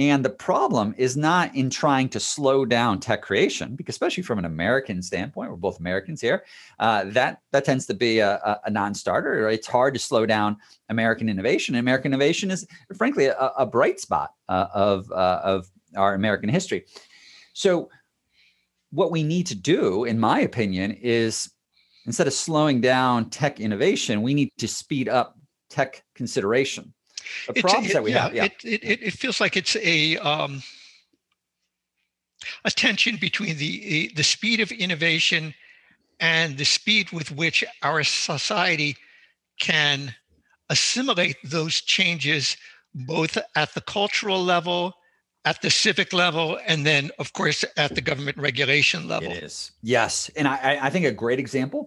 And 0.00 0.24
the 0.24 0.30
problem 0.30 0.94
is 0.96 1.14
not 1.14 1.54
in 1.54 1.68
trying 1.68 2.08
to 2.08 2.20
slow 2.20 2.64
down 2.64 3.00
tech 3.00 3.20
creation, 3.20 3.76
because 3.76 3.96
especially 3.96 4.22
from 4.22 4.38
an 4.38 4.46
American 4.46 5.02
standpoint, 5.02 5.50
we're 5.50 5.58
both 5.58 5.78
Americans 5.78 6.22
here. 6.22 6.42
Uh, 6.78 7.04
that 7.08 7.42
that 7.52 7.66
tends 7.66 7.84
to 7.84 7.92
be 7.92 8.18
a, 8.20 8.58
a, 8.64 8.70
non-starter. 8.70 9.50
It's 9.50 9.66
hard 9.66 9.92
to 9.92 10.00
slow 10.00 10.24
down 10.24 10.56
American 10.88 11.28
innovation. 11.28 11.74
And 11.74 11.80
American 11.80 12.14
innovation 12.14 12.50
is, 12.50 12.66
frankly, 12.96 13.26
a, 13.26 13.36
a 13.58 13.66
bright 13.66 14.00
spot 14.00 14.32
uh, 14.48 14.68
of 14.72 15.12
uh, 15.12 15.42
of 15.44 15.70
our 15.94 16.14
American 16.14 16.48
history. 16.48 16.86
So, 17.52 17.90
what 18.92 19.10
we 19.10 19.22
need 19.22 19.48
to 19.48 19.54
do, 19.54 20.04
in 20.04 20.18
my 20.18 20.40
opinion, 20.40 20.92
is 20.92 21.50
instead 22.06 22.26
of 22.26 22.32
slowing 22.32 22.80
down 22.80 23.28
tech 23.28 23.60
innovation, 23.60 24.22
we 24.22 24.32
need 24.32 24.50
to 24.56 24.66
speed 24.66 25.10
up 25.10 25.36
tech 25.68 26.02
consideration 26.14 26.94
the 27.46 27.60
problems 27.60 27.90
it, 27.90 27.94
that 27.94 28.02
we 28.02 28.12
yeah, 28.12 28.22
have. 28.22 28.34
Yeah, 28.34 28.44
it, 28.44 28.64
it, 28.64 29.02
it 29.02 29.12
feels 29.12 29.40
like 29.40 29.56
it's 29.56 29.76
a 29.76 30.16
um, 30.18 30.62
a 32.64 32.70
tension 32.70 33.16
between 33.16 33.56
the 33.56 34.10
the 34.14 34.22
speed 34.22 34.60
of 34.60 34.72
innovation 34.72 35.54
and 36.20 36.58
the 36.58 36.64
speed 36.64 37.10
with 37.12 37.30
which 37.30 37.64
our 37.82 38.04
society 38.04 38.96
can 39.58 40.14
assimilate 40.68 41.36
those 41.44 41.80
changes 41.80 42.56
both 42.94 43.38
at 43.56 43.74
the 43.74 43.80
cultural 43.80 44.42
level 44.42 44.94
at 45.44 45.60
the 45.62 45.70
civic 45.70 46.12
level 46.12 46.58
and 46.66 46.84
then 46.84 47.10
of 47.18 47.32
course 47.32 47.64
at 47.76 47.94
the 47.94 48.00
government 48.00 48.36
regulation 48.36 49.08
level 49.08 49.30
it 49.30 49.42
is 49.42 49.72
yes 49.82 50.30
and 50.36 50.46
i 50.46 50.78
i 50.82 50.90
think 50.90 51.06
a 51.06 51.12
great 51.12 51.38
example 51.38 51.86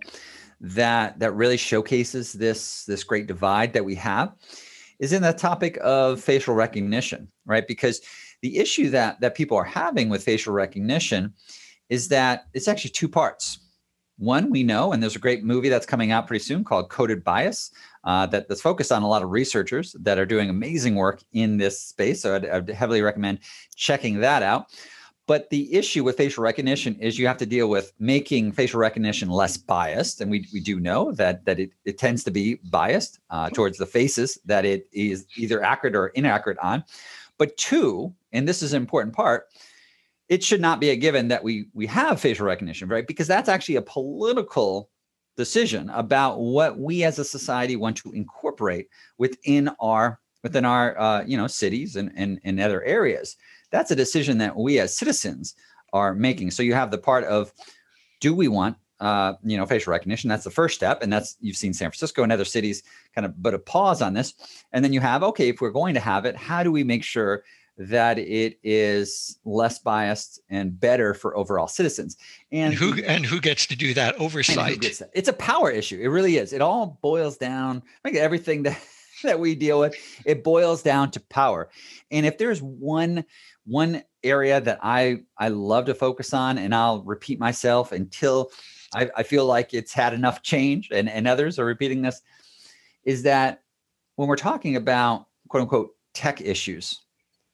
that 0.59 1.19
that 1.19 1.33
really 1.33 1.57
showcases 1.57 2.33
this 2.33 2.85
this 2.85 3.03
great 3.03 3.27
divide 3.27 3.73
that 3.73 3.85
we 3.85 3.95
have 3.95 4.33
is 5.03 5.11
in 5.11 5.21
the 5.21 5.33
topic 5.33 5.77
of 5.81 6.21
facial 6.21 6.55
recognition, 6.55 7.27
right? 7.45 7.67
Because 7.67 7.99
the 8.41 8.57
issue 8.57 8.89
that 8.89 9.19
that 9.19 9.35
people 9.35 9.57
are 9.57 9.65
having 9.65 10.07
with 10.07 10.23
facial 10.23 10.53
recognition 10.53 11.33
is 11.89 12.07
that 12.07 12.45
it's 12.53 12.69
actually 12.69 12.91
two 12.91 13.09
parts. 13.09 13.59
One, 14.17 14.49
we 14.49 14.63
know, 14.63 14.93
and 14.93 15.03
there's 15.03 15.17
a 15.17 15.19
great 15.19 15.43
movie 15.43 15.67
that's 15.67 15.85
coming 15.85 16.11
out 16.11 16.25
pretty 16.27 16.43
soon 16.43 16.63
called 16.63 16.89
Coded 16.89 17.21
Bias 17.21 17.71
uh, 18.05 18.27
that, 18.27 18.47
that's 18.47 18.61
focused 18.61 18.93
on 18.93 19.03
a 19.03 19.07
lot 19.07 19.23
of 19.23 19.31
researchers 19.31 19.93
that 19.99 20.17
are 20.17 20.25
doing 20.25 20.49
amazing 20.49 20.95
work 20.95 21.21
in 21.33 21.57
this 21.57 21.81
space. 21.81 22.21
So 22.21 22.35
I'd, 22.35 22.45
I'd 22.45 22.69
heavily 22.69 23.01
recommend 23.01 23.39
checking 23.75 24.21
that 24.21 24.41
out. 24.41 24.67
But 25.25 25.49
the 25.49 25.73
issue 25.73 26.03
with 26.03 26.17
facial 26.17 26.43
recognition 26.43 26.95
is 26.99 27.17
you 27.17 27.27
have 27.27 27.37
to 27.37 27.45
deal 27.45 27.69
with 27.69 27.93
making 27.97 28.51
facial 28.51 28.79
recognition 28.79 29.29
less 29.29 29.55
biased. 29.55 30.19
And 30.19 30.29
we, 30.29 30.47
we 30.51 30.59
do 30.59 30.81
know 30.81 31.13
that, 31.13 31.45
that 31.45 31.59
it, 31.59 31.71
it 31.85 31.97
tends 31.97 32.25
to 32.25 32.31
be 32.31 32.55
biased 32.55 33.19
uh, 33.29 33.49
towards 33.49 33.77
the 33.77 33.85
faces 33.85 34.37
that 34.45 34.65
it 34.65 34.87
is 34.91 35.25
either 35.37 35.63
accurate 35.63 35.95
or 35.95 36.07
inaccurate 36.07 36.57
on. 36.59 36.83
But 37.37 37.55
two, 37.55 38.13
and 38.33 38.47
this 38.47 38.61
is 38.61 38.73
an 38.73 38.81
important 38.81 39.15
part, 39.15 39.47
it 40.27 40.43
should 40.43 40.61
not 40.61 40.79
be 40.79 40.89
a 40.89 40.95
given 40.95 41.27
that 41.29 41.43
we 41.43 41.67
we 41.73 41.85
have 41.87 42.19
facial 42.19 42.45
recognition, 42.45 42.87
right? 42.87 43.05
Because 43.05 43.27
that's 43.27 43.49
actually 43.49 43.75
a 43.75 43.81
political 43.81 44.89
decision 45.35 45.89
about 45.89 46.39
what 46.39 46.77
we 46.77 47.03
as 47.03 47.19
a 47.19 47.25
society 47.25 47.75
want 47.75 47.97
to 47.97 48.11
incorporate 48.11 48.87
within 49.17 49.69
our 49.79 50.19
within 50.43 50.65
our 50.65 50.99
uh, 50.99 51.23
you 51.25 51.37
know 51.37 51.47
cities 51.47 51.95
and, 51.95 52.11
and 52.15 52.39
and 52.43 52.59
other 52.59 52.83
areas 52.83 53.35
that's 53.73 53.91
a 53.91 53.95
decision 53.95 54.37
that 54.37 54.55
we 54.55 54.79
as 54.79 54.95
citizens 54.95 55.55
are 55.91 56.13
making 56.13 56.51
so 56.51 56.63
you 56.63 56.73
have 56.73 56.91
the 56.91 56.97
part 56.97 57.25
of 57.25 57.51
do 58.21 58.33
we 58.33 58.47
want 58.47 58.77
uh, 58.99 59.33
you 59.43 59.57
know 59.57 59.65
facial 59.65 59.91
recognition 59.91 60.29
that's 60.29 60.45
the 60.45 60.51
first 60.51 60.75
step 60.75 61.03
and 61.03 61.11
that's 61.11 61.35
you've 61.41 61.57
seen 61.57 61.73
san 61.73 61.89
francisco 61.89 62.23
and 62.23 62.31
other 62.31 62.45
cities 62.45 62.83
kind 63.13 63.25
of 63.25 63.43
put 63.43 63.53
a 63.53 63.59
pause 63.59 64.01
on 64.01 64.13
this 64.13 64.33
and 64.71 64.85
then 64.85 64.93
you 64.93 65.01
have 65.01 65.23
okay 65.23 65.49
if 65.49 65.59
we're 65.59 65.71
going 65.71 65.93
to 65.93 65.99
have 65.99 66.23
it 66.23 66.37
how 66.37 66.63
do 66.63 66.71
we 66.71 66.85
make 66.85 67.03
sure 67.03 67.43
that 67.77 68.19
it 68.19 68.59
is 68.63 69.39
less 69.45 69.79
biased 69.79 70.39
and 70.49 70.79
better 70.79 71.13
for 71.13 71.35
overall 71.35 71.67
citizens. 71.67 72.17
And, 72.51 72.73
and 72.73 72.73
who 72.75 73.03
and 73.03 73.25
who 73.25 73.39
gets 73.41 73.65
to 73.67 73.75
do 73.75 73.93
that 73.95 74.15
oversight? 74.19 74.85
It's 75.13 75.27
a 75.27 75.33
power 75.33 75.71
issue. 75.71 75.99
It 75.99 76.07
really 76.07 76.37
is. 76.37 76.53
It 76.53 76.61
all 76.61 76.99
boils 77.01 77.37
down 77.37 77.81
like 78.05 78.15
everything 78.15 78.63
that 78.63 78.79
that 79.23 79.39
we 79.39 79.55
deal 79.55 79.79
with. 79.79 79.95
It 80.25 80.43
boils 80.43 80.83
down 80.83 81.11
to 81.11 81.19
power. 81.19 81.69
And 82.11 82.25
if 82.25 82.37
there's 82.37 82.61
one 82.61 83.25
one 83.65 84.03
area 84.23 84.61
that 84.61 84.79
I 84.81 85.21
I 85.37 85.49
love 85.49 85.85
to 85.85 85.95
focus 85.95 86.33
on, 86.33 86.57
and 86.57 86.73
I'll 86.73 87.03
repeat 87.03 87.39
myself 87.39 87.91
until 87.91 88.51
I, 88.95 89.09
I 89.15 89.23
feel 89.23 89.45
like 89.45 89.73
it's 89.73 89.93
had 89.93 90.13
enough 90.13 90.41
change, 90.41 90.89
and 90.91 91.09
and 91.09 91.27
others 91.27 91.59
are 91.59 91.65
repeating 91.65 92.01
this, 92.01 92.21
is 93.03 93.23
that 93.23 93.61
when 94.15 94.27
we're 94.27 94.35
talking 94.35 94.75
about 94.75 95.27
quote 95.47 95.61
unquote 95.61 95.95
tech 96.13 96.41
issues 96.41 97.03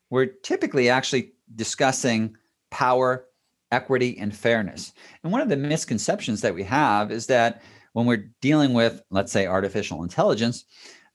we're 0.09 0.25
typically 0.25 0.89
actually 0.89 1.33
discussing 1.55 2.35
power, 2.71 3.25
equity, 3.71 4.17
and 4.17 4.35
fairness. 4.35 4.93
And 5.23 5.31
one 5.31 5.41
of 5.41 5.49
the 5.49 5.57
misconceptions 5.57 6.41
that 6.41 6.53
we 6.53 6.63
have 6.63 7.11
is 7.11 7.27
that 7.27 7.61
when 7.93 8.05
we're 8.05 8.29
dealing 8.41 8.73
with, 8.73 9.01
let's 9.09 9.31
say, 9.31 9.47
artificial 9.47 10.03
intelligence, 10.03 10.65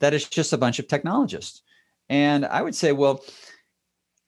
that 0.00 0.14
it's 0.14 0.28
just 0.28 0.52
a 0.52 0.58
bunch 0.58 0.78
of 0.78 0.88
technologists. 0.88 1.62
And 2.08 2.44
I 2.44 2.62
would 2.62 2.74
say, 2.74 2.92
well, 2.92 3.24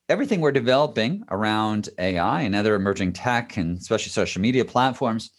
everything 0.09 0.41
we're 0.41 0.53
developing 0.53 1.25
around 1.31 1.89
AI 1.99 2.43
and 2.43 2.55
other 2.55 2.75
emerging 2.75 3.13
tech 3.13 3.57
and 3.57 3.79
especially 3.79 4.11
social 4.11 4.41
media 4.41 4.65
platforms, 4.65 5.31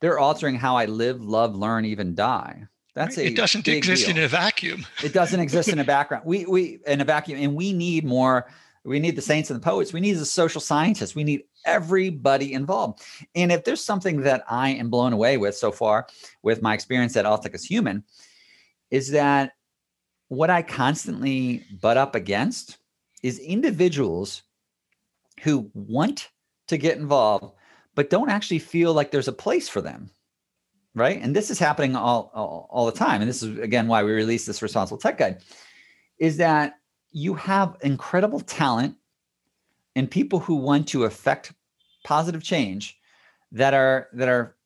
they're 0.00 0.18
altering 0.18 0.56
how 0.56 0.76
I 0.76 0.86
live, 0.86 1.22
love, 1.22 1.56
learn, 1.56 1.84
even 1.84 2.14
die. 2.14 2.64
That's 2.94 3.18
a 3.18 3.26
it 3.26 3.36
doesn't 3.36 3.66
exist 3.66 4.06
deal. 4.06 4.16
in 4.16 4.22
a 4.22 4.28
vacuum. 4.28 4.86
it 5.02 5.12
doesn't 5.12 5.40
exist 5.40 5.68
in 5.68 5.80
a 5.80 5.84
background. 5.84 6.24
We 6.26 6.46
we 6.46 6.78
in 6.86 7.00
a 7.00 7.04
vacuum, 7.04 7.40
and 7.40 7.54
we 7.54 7.72
need 7.72 8.04
more. 8.04 8.46
We 8.84 9.00
need 9.00 9.16
the 9.16 9.22
saints 9.22 9.50
and 9.50 9.60
the 9.60 9.64
poets. 9.64 9.92
We 9.92 10.00
need 10.00 10.12
the 10.12 10.26
social 10.26 10.60
scientists. 10.60 11.14
We 11.14 11.24
need 11.24 11.44
everybody 11.64 12.52
involved. 12.52 13.02
And 13.34 13.50
if 13.50 13.64
there's 13.64 13.82
something 13.82 14.20
that 14.20 14.44
I 14.48 14.70
am 14.70 14.90
blown 14.90 15.12
away 15.12 15.38
with 15.38 15.56
so 15.56 15.72
far 15.72 16.06
with 16.42 16.60
my 16.62 16.74
experience 16.74 17.16
at 17.16 17.24
All 17.24 17.38
Tech 17.38 17.54
is 17.54 17.64
Human, 17.64 18.04
is 18.90 19.10
that 19.12 19.52
what 20.28 20.50
I 20.50 20.62
constantly 20.62 21.64
butt 21.80 21.96
up 21.96 22.14
against 22.14 22.78
is 23.24 23.40
individuals 23.40 24.42
who 25.40 25.68
want 25.74 26.30
to 26.68 26.78
get 26.78 26.98
involved, 26.98 27.56
but 27.96 28.10
don't 28.10 28.30
actually 28.30 28.60
feel 28.60 28.94
like 28.94 29.10
there's 29.10 29.28
a 29.28 29.32
place 29.32 29.68
for 29.68 29.80
them 29.80 30.10
right? 30.94 31.20
And 31.20 31.34
this 31.34 31.50
is 31.50 31.58
happening 31.58 31.96
all, 31.96 32.30
all, 32.34 32.68
all 32.70 32.86
the 32.86 32.92
time. 32.92 33.20
And 33.20 33.28
this 33.28 33.42
is 33.42 33.58
again 33.58 33.88
why 33.88 34.02
we 34.02 34.12
released 34.12 34.46
this 34.46 34.62
responsible 34.62 34.98
tech 34.98 35.18
guide, 35.18 35.42
is 36.18 36.36
that 36.36 36.74
you 37.10 37.34
have 37.34 37.76
incredible 37.82 38.40
talent 38.40 38.96
and 39.96 40.10
people 40.10 40.40
who 40.40 40.56
want 40.56 40.88
to 40.88 41.04
affect 41.04 41.52
positive 42.04 42.42
change 42.42 42.98
that 43.52 43.74
are 43.74 44.08
that 44.12 44.28
are 44.28 44.56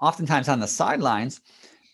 oftentimes 0.00 0.48
on 0.48 0.60
the 0.60 0.66
sidelines 0.66 1.40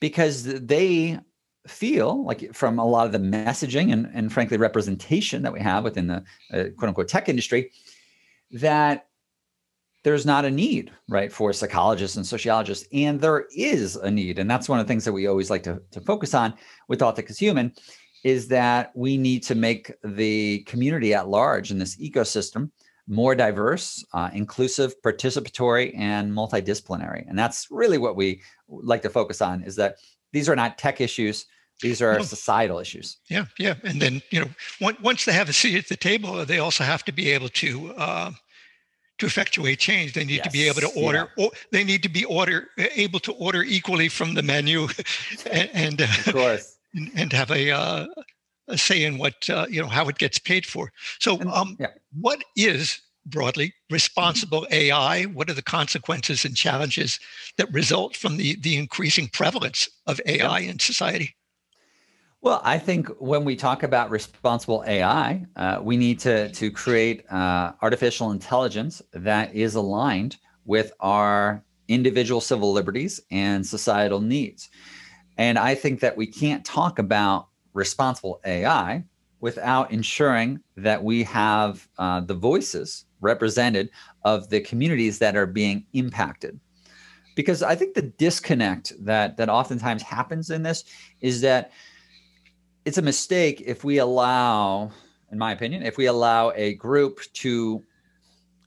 because 0.00 0.44
they 0.44 1.18
feel 1.66 2.24
like 2.24 2.54
from 2.54 2.78
a 2.78 2.84
lot 2.84 3.06
of 3.06 3.12
the 3.12 3.18
messaging 3.18 3.92
and, 3.92 4.10
and 4.14 4.32
frankly 4.32 4.56
representation 4.56 5.42
that 5.42 5.52
we 5.52 5.60
have 5.60 5.84
within 5.84 6.06
the 6.06 6.24
uh, 6.52 6.64
quote 6.76 6.88
unquote 6.88 7.08
tech 7.08 7.28
industry 7.28 7.70
that 8.52 9.06
there's 10.02 10.24
not 10.24 10.44
a 10.44 10.50
need, 10.50 10.90
right, 11.08 11.30
for 11.30 11.52
psychologists 11.52 12.16
and 12.16 12.26
sociologists. 12.26 12.88
And 12.92 13.20
there 13.20 13.46
is 13.54 13.96
a 13.96 14.10
need. 14.10 14.38
And 14.38 14.50
that's 14.50 14.68
one 14.68 14.80
of 14.80 14.86
the 14.86 14.88
things 14.88 15.04
that 15.04 15.12
we 15.12 15.26
always 15.26 15.50
like 15.50 15.62
to, 15.64 15.82
to 15.90 16.00
focus 16.00 16.32
on 16.32 16.54
with 16.88 17.00
Tech 17.00 17.28
is 17.28 17.38
Human 17.38 17.72
is 18.24 18.48
that 18.48 18.92
we 18.94 19.16
need 19.16 19.42
to 19.44 19.54
make 19.54 19.92
the 20.04 20.60
community 20.60 21.14
at 21.14 21.28
large 21.28 21.70
in 21.70 21.78
this 21.78 21.96
ecosystem 21.96 22.70
more 23.06 23.34
diverse, 23.34 24.04
uh, 24.12 24.30
inclusive, 24.32 24.94
participatory, 25.02 25.92
and 25.98 26.30
multidisciplinary. 26.30 27.28
And 27.28 27.38
that's 27.38 27.66
really 27.70 27.98
what 27.98 28.16
we 28.16 28.42
like 28.68 29.02
to 29.02 29.10
focus 29.10 29.42
on 29.42 29.64
is 29.64 29.76
that 29.76 29.96
these 30.32 30.48
are 30.48 30.56
not 30.56 30.78
tech 30.78 31.00
issues. 31.00 31.46
These 31.82 32.02
are 32.02 32.18
no. 32.18 32.22
societal 32.22 32.78
issues. 32.78 33.16
Yeah, 33.28 33.46
yeah. 33.58 33.74
And 33.84 34.02
then, 34.02 34.20
you 34.30 34.40
know, 34.40 34.94
once 35.00 35.24
they 35.24 35.32
have 35.32 35.48
a 35.48 35.52
seat 35.52 35.78
at 35.78 35.88
the 35.88 35.96
table, 35.96 36.44
they 36.44 36.58
also 36.58 36.84
have 36.84 37.04
to 37.06 37.12
be 37.12 37.30
able 37.30 37.48
to 37.48 37.94
uh, 37.94 38.32
to 39.20 39.26
effectuate 39.26 39.78
change 39.78 40.14
they 40.14 40.24
need 40.24 40.36
yes. 40.36 40.46
to 40.46 40.50
be 40.50 40.66
able 40.66 40.80
to 40.80 40.90
order 40.96 41.30
yeah. 41.36 41.44
or 41.44 41.50
they 41.72 41.84
need 41.84 42.02
to 42.02 42.08
be 42.08 42.24
order 42.24 42.68
able 42.78 43.20
to 43.20 43.32
order 43.32 43.62
equally 43.62 44.08
from 44.08 44.32
the 44.32 44.42
menu 44.42 44.88
and, 45.52 45.70
and 45.74 46.00
of 46.00 46.32
course 46.32 46.78
and 47.14 47.30
have 47.32 47.50
a, 47.50 47.70
uh, 47.70 48.06
a 48.68 48.78
say 48.78 49.04
in 49.04 49.18
what 49.18 49.48
uh, 49.50 49.66
you 49.68 49.80
know 49.80 49.88
how 49.88 50.08
it 50.08 50.16
gets 50.16 50.38
paid 50.38 50.64
for 50.64 50.90
so 51.18 51.38
um, 51.52 51.76
yeah. 51.78 51.88
what 52.18 52.42
is 52.56 53.00
broadly 53.30 53.72
responsible 53.90 54.66
ai 54.70 55.24
what 55.24 55.48
are 55.48 55.54
the 55.54 55.62
consequences 55.62 56.44
and 56.44 56.56
challenges 56.56 57.18
that 57.56 57.72
result 57.72 58.16
from 58.16 58.36
the 58.36 58.56
the 58.56 58.76
increasing 58.76 59.28
prevalence 59.28 59.88
of 60.06 60.20
ai 60.26 60.60
in 60.60 60.78
society 60.78 61.34
well, 62.42 62.62
I 62.64 62.78
think 62.78 63.08
when 63.18 63.44
we 63.44 63.54
talk 63.54 63.82
about 63.82 64.10
responsible 64.10 64.82
AI, 64.86 65.44
uh, 65.56 65.80
we 65.82 65.98
need 65.98 66.20
to 66.20 66.48
to 66.52 66.70
create 66.70 67.30
uh, 67.30 67.72
artificial 67.82 68.30
intelligence 68.30 69.02
that 69.12 69.54
is 69.54 69.74
aligned 69.74 70.38
with 70.64 70.92
our 71.00 71.62
individual 71.88 72.40
civil 72.40 72.72
liberties 72.72 73.20
and 73.30 73.66
societal 73.66 74.20
needs. 74.20 74.70
And 75.36 75.58
I 75.58 75.74
think 75.74 76.00
that 76.00 76.16
we 76.16 76.26
can't 76.26 76.64
talk 76.64 76.98
about 76.98 77.48
responsible 77.74 78.40
AI 78.44 79.04
without 79.40 79.90
ensuring 79.90 80.60
that 80.76 81.02
we 81.02 81.22
have 81.24 81.88
uh, 81.98 82.20
the 82.20 82.34
voices 82.34 83.06
represented 83.20 83.90
of 84.24 84.48
the 84.50 84.60
communities 84.60 85.18
that 85.18 85.36
are 85.36 85.46
being 85.46 85.84
impacted. 85.92 86.58
Because 87.34 87.62
I 87.62 87.74
think 87.74 87.94
the 87.94 88.02
disconnect 88.02 88.92
that 89.04 89.36
that 89.36 89.48
oftentimes 89.48 90.02
happens 90.02 90.50
in 90.50 90.62
this 90.62 90.84
is 91.20 91.40
that 91.40 91.72
it's 92.84 92.98
a 92.98 93.02
mistake 93.02 93.62
if 93.64 93.84
we 93.84 93.98
allow, 93.98 94.90
in 95.30 95.38
my 95.38 95.52
opinion, 95.52 95.82
if 95.82 95.96
we 95.96 96.06
allow 96.06 96.50
a 96.54 96.74
group 96.74 97.20
to 97.34 97.82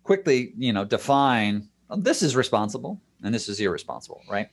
quickly, 0.03 0.53
you 0.57 0.73
know, 0.73 0.85
define 0.85 1.67
well, 1.89 1.99
this 1.99 2.23
is 2.23 2.35
responsible 2.35 3.01
and 3.23 3.33
this 3.33 3.49
is 3.49 3.59
irresponsible, 3.59 4.21
right? 4.29 4.47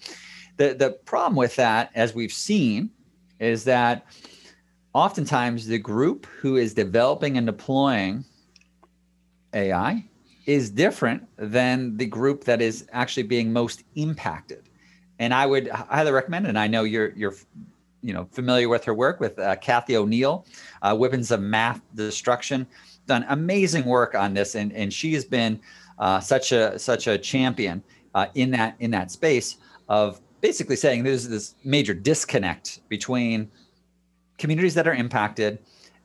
The 0.56 0.74
the 0.74 0.90
problem 1.04 1.36
with 1.36 1.56
that, 1.56 1.90
as 1.94 2.14
we've 2.14 2.32
seen, 2.32 2.90
is 3.38 3.64
that 3.64 4.06
oftentimes 4.92 5.66
the 5.66 5.78
group 5.78 6.26
who 6.26 6.56
is 6.56 6.74
developing 6.74 7.36
and 7.36 7.46
deploying 7.46 8.24
AI 9.54 10.04
is 10.46 10.70
different 10.70 11.26
than 11.36 11.96
the 11.96 12.06
group 12.06 12.44
that 12.44 12.60
is 12.60 12.86
actually 12.92 13.22
being 13.22 13.52
most 13.52 13.84
impacted. 13.94 14.68
And 15.18 15.34
I 15.34 15.46
would 15.46 15.68
highly 15.68 16.12
recommend, 16.12 16.46
and 16.46 16.58
I 16.58 16.66
know 16.66 16.84
you're 16.84 17.10
you're 17.10 17.34
you 18.02 18.14
know 18.14 18.26
familiar 18.32 18.68
with 18.68 18.84
her 18.84 18.94
work 18.94 19.20
with 19.20 19.38
uh, 19.38 19.56
Cathy 19.56 19.96
O'Neil, 19.96 20.46
uh, 20.82 20.96
Weapons 20.98 21.30
of 21.30 21.40
Math 21.40 21.80
Destruction, 21.94 22.66
done 23.06 23.26
amazing 23.28 23.84
work 23.84 24.14
on 24.14 24.34
this, 24.34 24.54
and 24.54 24.72
and 24.72 24.92
she 24.92 25.12
has 25.12 25.24
been 25.24 25.60
uh, 25.98 26.20
such 26.20 26.52
a 26.52 26.78
such 26.78 27.06
a 27.06 27.18
champion 27.18 27.82
uh, 28.14 28.26
in 28.34 28.50
that 28.52 28.76
in 28.80 28.90
that 28.92 29.10
space 29.10 29.58
of 29.88 30.20
basically 30.40 30.76
saying 30.76 31.02
there's 31.02 31.28
this 31.28 31.54
major 31.64 31.92
disconnect 31.92 32.80
between 32.88 33.50
communities 34.40 34.74
that 34.74 34.88
are 34.88 34.94
impacted 34.94 35.58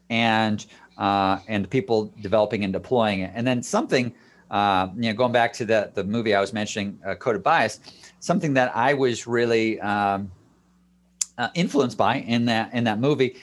and 0.10 0.66
uh, 0.98 1.40
and 1.48 1.70
people 1.70 2.14
developing 2.22 2.64
and 2.64 2.72
deploying 2.72 3.22
it, 3.22 3.32
and 3.34 3.46
then 3.48 3.64
something. 3.64 4.14
Uh, 4.52 4.90
you 4.96 5.10
know, 5.10 5.14
going 5.14 5.32
back 5.32 5.52
to 5.54 5.66
the 5.66 5.92
the 5.96 6.04
movie 6.04 6.36
I 6.36 6.40
was 6.40 6.54
mentioning, 6.54 7.00
Coded 7.20 7.42
Bias, 7.42 7.80
something 8.20 8.54
that 8.54 8.76
I 8.76 8.94
was 8.94 9.26
really 9.26 9.80
um, 9.82 10.32
uh, 11.38 11.50
influenced 11.56 11.98
by 11.98 12.18
in 12.18 12.46
that 12.46 12.74
in 12.74 12.84
that 12.84 13.00
movie 13.00 13.36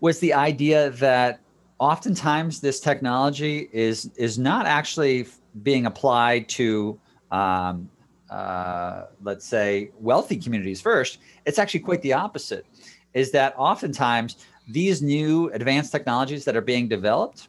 was 0.00 0.20
the 0.20 0.32
idea 0.32 0.90
that 0.90 1.40
oftentimes 1.78 2.60
this 2.60 2.80
technology 2.80 3.68
is 3.72 4.10
is 4.16 4.38
not 4.38 4.66
actually 4.66 5.26
being 5.62 5.86
applied 5.86 6.48
to 6.48 6.98
um, 7.30 7.88
uh, 8.30 9.04
let's 9.22 9.46
say 9.46 9.90
wealthy 10.00 10.36
communities 10.36 10.80
first 10.80 11.18
it's 11.46 11.58
actually 11.58 11.80
quite 11.80 12.02
the 12.02 12.12
opposite 12.12 12.66
is 13.14 13.30
that 13.32 13.54
oftentimes 13.56 14.36
these 14.68 15.02
new 15.02 15.50
advanced 15.50 15.90
technologies 15.92 16.44
that 16.44 16.56
are 16.56 16.60
being 16.62 16.88
developed 16.88 17.48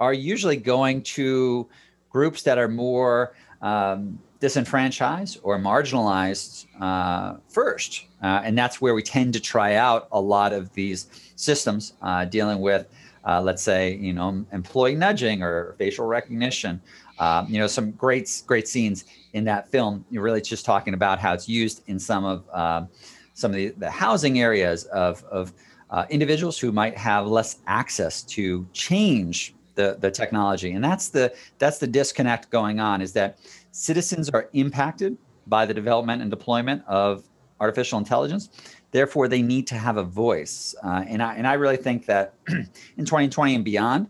are 0.00 0.12
usually 0.12 0.56
going 0.56 1.02
to 1.02 1.68
groups 2.10 2.42
that 2.42 2.58
are 2.58 2.68
more 2.68 3.34
um, 3.60 4.18
disenfranchised 4.40 5.38
or 5.44 5.58
marginalized 5.58 6.66
uh, 6.80 7.36
first. 7.48 8.06
Uh, 8.22 8.42
and 8.44 8.58
that's 8.58 8.80
where 8.80 8.94
we 8.94 9.02
tend 9.02 9.32
to 9.32 9.40
try 9.40 9.76
out 9.76 10.08
a 10.10 10.20
lot 10.20 10.52
of 10.52 10.72
these 10.74 11.06
systems 11.36 11.94
uh, 12.02 12.24
dealing 12.24 12.60
with, 12.60 12.88
uh, 13.24 13.40
let's 13.40 13.62
say, 13.62 13.94
you 13.94 14.12
know, 14.12 14.44
employee 14.52 14.96
nudging 14.96 15.42
or 15.42 15.76
facial 15.78 16.06
recognition. 16.06 16.80
Um, 17.20 17.46
you 17.48 17.60
know, 17.60 17.68
some 17.68 17.92
great, 17.92 18.42
great 18.46 18.66
scenes 18.66 19.04
in 19.32 19.44
that 19.44 19.68
film. 19.68 20.04
You're 20.10 20.24
really 20.24 20.40
just 20.40 20.64
talking 20.64 20.92
about 20.92 21.20
how 21.20 21.32
it's 21.34 21.48
used 21.48 21.82
in 21.86 22.00
some 22.00 22.24
of 22.24 22.44
um, 22.52 22.88
some 23.34 23.50
of 23.50 23.56
the, 23.56 23.68
the 23.78 23.90
housing 23.90 24.40
areas 24.40 24.84
of, 24.84 25.24
of 25.24 25.52
uh, 25.90 26.06
individuals 26.10 26.58
who 26.58 26.72
might 26.72 26.96
have 26.96 27.26
less 27.26 27.58
access 27.66 28.22
to 28.22 28.66
change 28.72 29.54
the, 29.74 29.96
the 30.00 30.10
technology. 30.10 30.72
And 30.72 30.84
that's 30.84 31.08
the 31.08 31.34
that's 31.58 31.78
the 31.78 31.86
disconnect 31.86 32.50
going 32.50 32.80
on 32.80 33.00
is 33.00 33.12
that 33.14 33.38
citizens 33.70 34.28
are 34.30 34.48
impacted 34.52 35.16
by 35.46 35.66
the 35.66 35.74
development 35.74 36.22
and 36.22 36.30
deployment 36.30 36.84
of 36.86 37.24
artificial 37.60 37.98
intelligence. 37.98 38.50
Therefore, 38.90 39.28
they 39.28 39.40
need 39.40 39.66
to 39.68 39.76
have 39.76 39.96
a 39.96 40.02
voice. 40.02 40.74
Uh, 40.84 41.04
and, 41.08 41.22
I, 41.22 41.34
and 41.36 41.46
I 41.46 41.54
really 41.54 41.76
think 41.76 42.06
that 42.06 42.34
in 42.48 43.04
2020 43.04 43.54
and 43.54 43.64
beyond, 43.64 44.08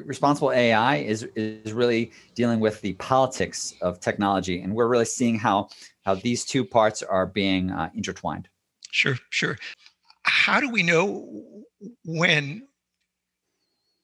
responsible 0.00 0.52
AI 0.52 0.96
is, 0.96 1.24
is 1.36 1.72
really 1.72 2.12
dealing 2.34 2.60
with 2.60 2.80
the 2.80 2.94
politics 2.94 3.74
of 3.82 4.00
technology. 4.00 4.60
And 4.60 4.74
we're 4.74 4.88
really 4.88 5.04
seeing 5.04 5.38
how, 5.38 5.68
how 6.04 6.14
these 6.14 6.44
two 6.44 6.64
parts 6.64 7.02
are 7.02 7.26
being 7.26 7.70
uh, 7.70 7.90
intertwined. 7.94 8.48
Sure, 8.90 9.16
sure. 9.30 9.58
How 10.24 10.60
do 10.60 10.70
we 10.70 10.82
know 10.82 11.44
when 12.04 12.66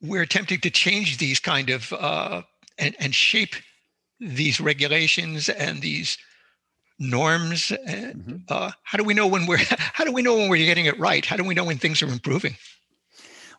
we're 0.00 0.22
attempting 0.22 0.60
to 0.60 0.70
change 0.70 1.18
these 1.18 1.40
kind 1.40 1.70
of 1.70 1.92
uh, 1.92 2.42
and, 2.78 2.94
and 2.98 3.14
shape 3.14 3.54
these 4.20 4.60
regulations 4.60 5.48
and 5.48 5.80
these 5.80 6.18
norms 6.98 7.72
and 7.86 8.14
mm-hmm. 8.14 8.36
uh, 8.48 8.72
how 8.82 8.98
do 8.98 9.04
we 9.04 9.14
know 9.14 9.26
when 9.26 9.46
we're 9.46 9.58
how 9.78 10.04
do 10.04 10.12
we 10.12 10.22
know 10.22 10.36
when 10.36 10.48
we're 10.48 10.64
getting 10.66 10.86
it 10.86 10.98
right 10.98 11.24
how 11.24 11.36
do 11.36 11.44
we 11.44 11.54
know 11.54 11.64
when 11.64 11.78
things 11.78 12.02
are 12.02 12.08
improving 12.08 12.56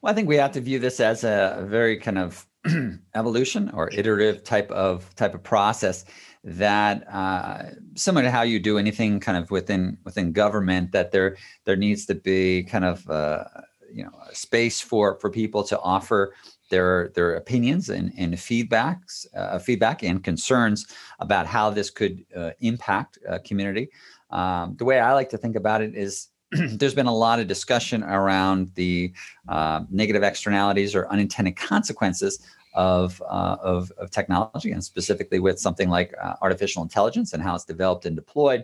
well 0.02 0.12
i 0.12 0.16
think 0.16 0.28
we 0.28 0.36
have 0.36 0.52
to 0.52 0.62
view 0.62 0.80
this 0.80 1.00
as 1.00 1.24
a 1.24 1.66
very 1.68 1.98
kind 1.98 2.18
of 2.18 2.46
evolution 3.16 3.70
or 3.74 3.90
iterative 3.94 4.44
type 4.44 4.70
of 4.72 5.14
type 5.16 5.34
of 5.34 5.42
process 5.42 6.06
that 6.44 7.06
uh, 7.12 7.64
similar 7.96 8.24
to 8.24 8.32
how 8.32 8.42
you 8.42 8.60
do 8.60 8.78
anything 8.78 9.20
kind 9.20 9.38
of 9.38 9.52
within 9.52 9.98
within 10.04 10.32
government 10.32 10.92
that 10.92 11.12
there 11.12 11.38
there 11.66 11.76
needs 11.76 12.06
to 12.06 12.16
be 12.16 12.64
kind 12.64 12.86
of 12.86 13.10
uh, 13.10 13.44
you 13.92 14.04
know 14.04 14.12
space 14.32 14.80
for 14.80 15.20
for 15.20 15.30
people 15.30 15.64
to 15.64 15.80
offer 15.80 16.34
their 16.70 17.10
their 17.16 17.36
opinions 17.36 17.90
and, 17.90 18.14
and 18.18 18.34
feedbacks 18.36 19.26
uh, 19.36 19.60
feedback 19.60 20.04
and 20.04 20.24
concerns 20.24 20.88
about 21.20 21.46
how 21.46 21.70
this 21.70 21.90
could 21.90 22.24
uh, 22.36 22.52
impact 22.60 23.18
a 23.28 23.40
community. 23.40 23.90
Um, 24.30 24.76
the 24.78 24.86
way 24.86 25.00
i 25.00 25.12
like 25.14 25.30
to 25.30 25.38
think 25.38 25.56
about 25.56 25.82
it 25.82 25.96
is 25.96 26.28
there's 26.52 26.96
been 26.96 27.06
a 27.06 27.16
lot 27.16 27.40
of 27.40 27.48
discussion 27.48 28.04
around 28.04 28.72
the 28.76 29.14
uh, 29.48 29.82
negative 29.90 30.24
externalities 30.24 30.96
or 30.96 31.08
unintended 31.10 31.56
consequences 31.56 32.40
of, 32.76 33.22
uh, 33.24 33.58
of, 33.62 33.92
of, 33.98 34.12
technology 34.12 34.72
and 34.72 34.84
specifically 34.84 35.40
with 35.40 35.60
something 35.60 35.90
like 35.90 36.14
uh, 36.22 36.36
artificial 36.42 36.84
intelligence 36.84 37.34
and 37.34 37.42
how 37.42 37.56
it's 37.56 37.66
developed 37.66 38.06
and 38.06 38.16
deployed 38.16 38.64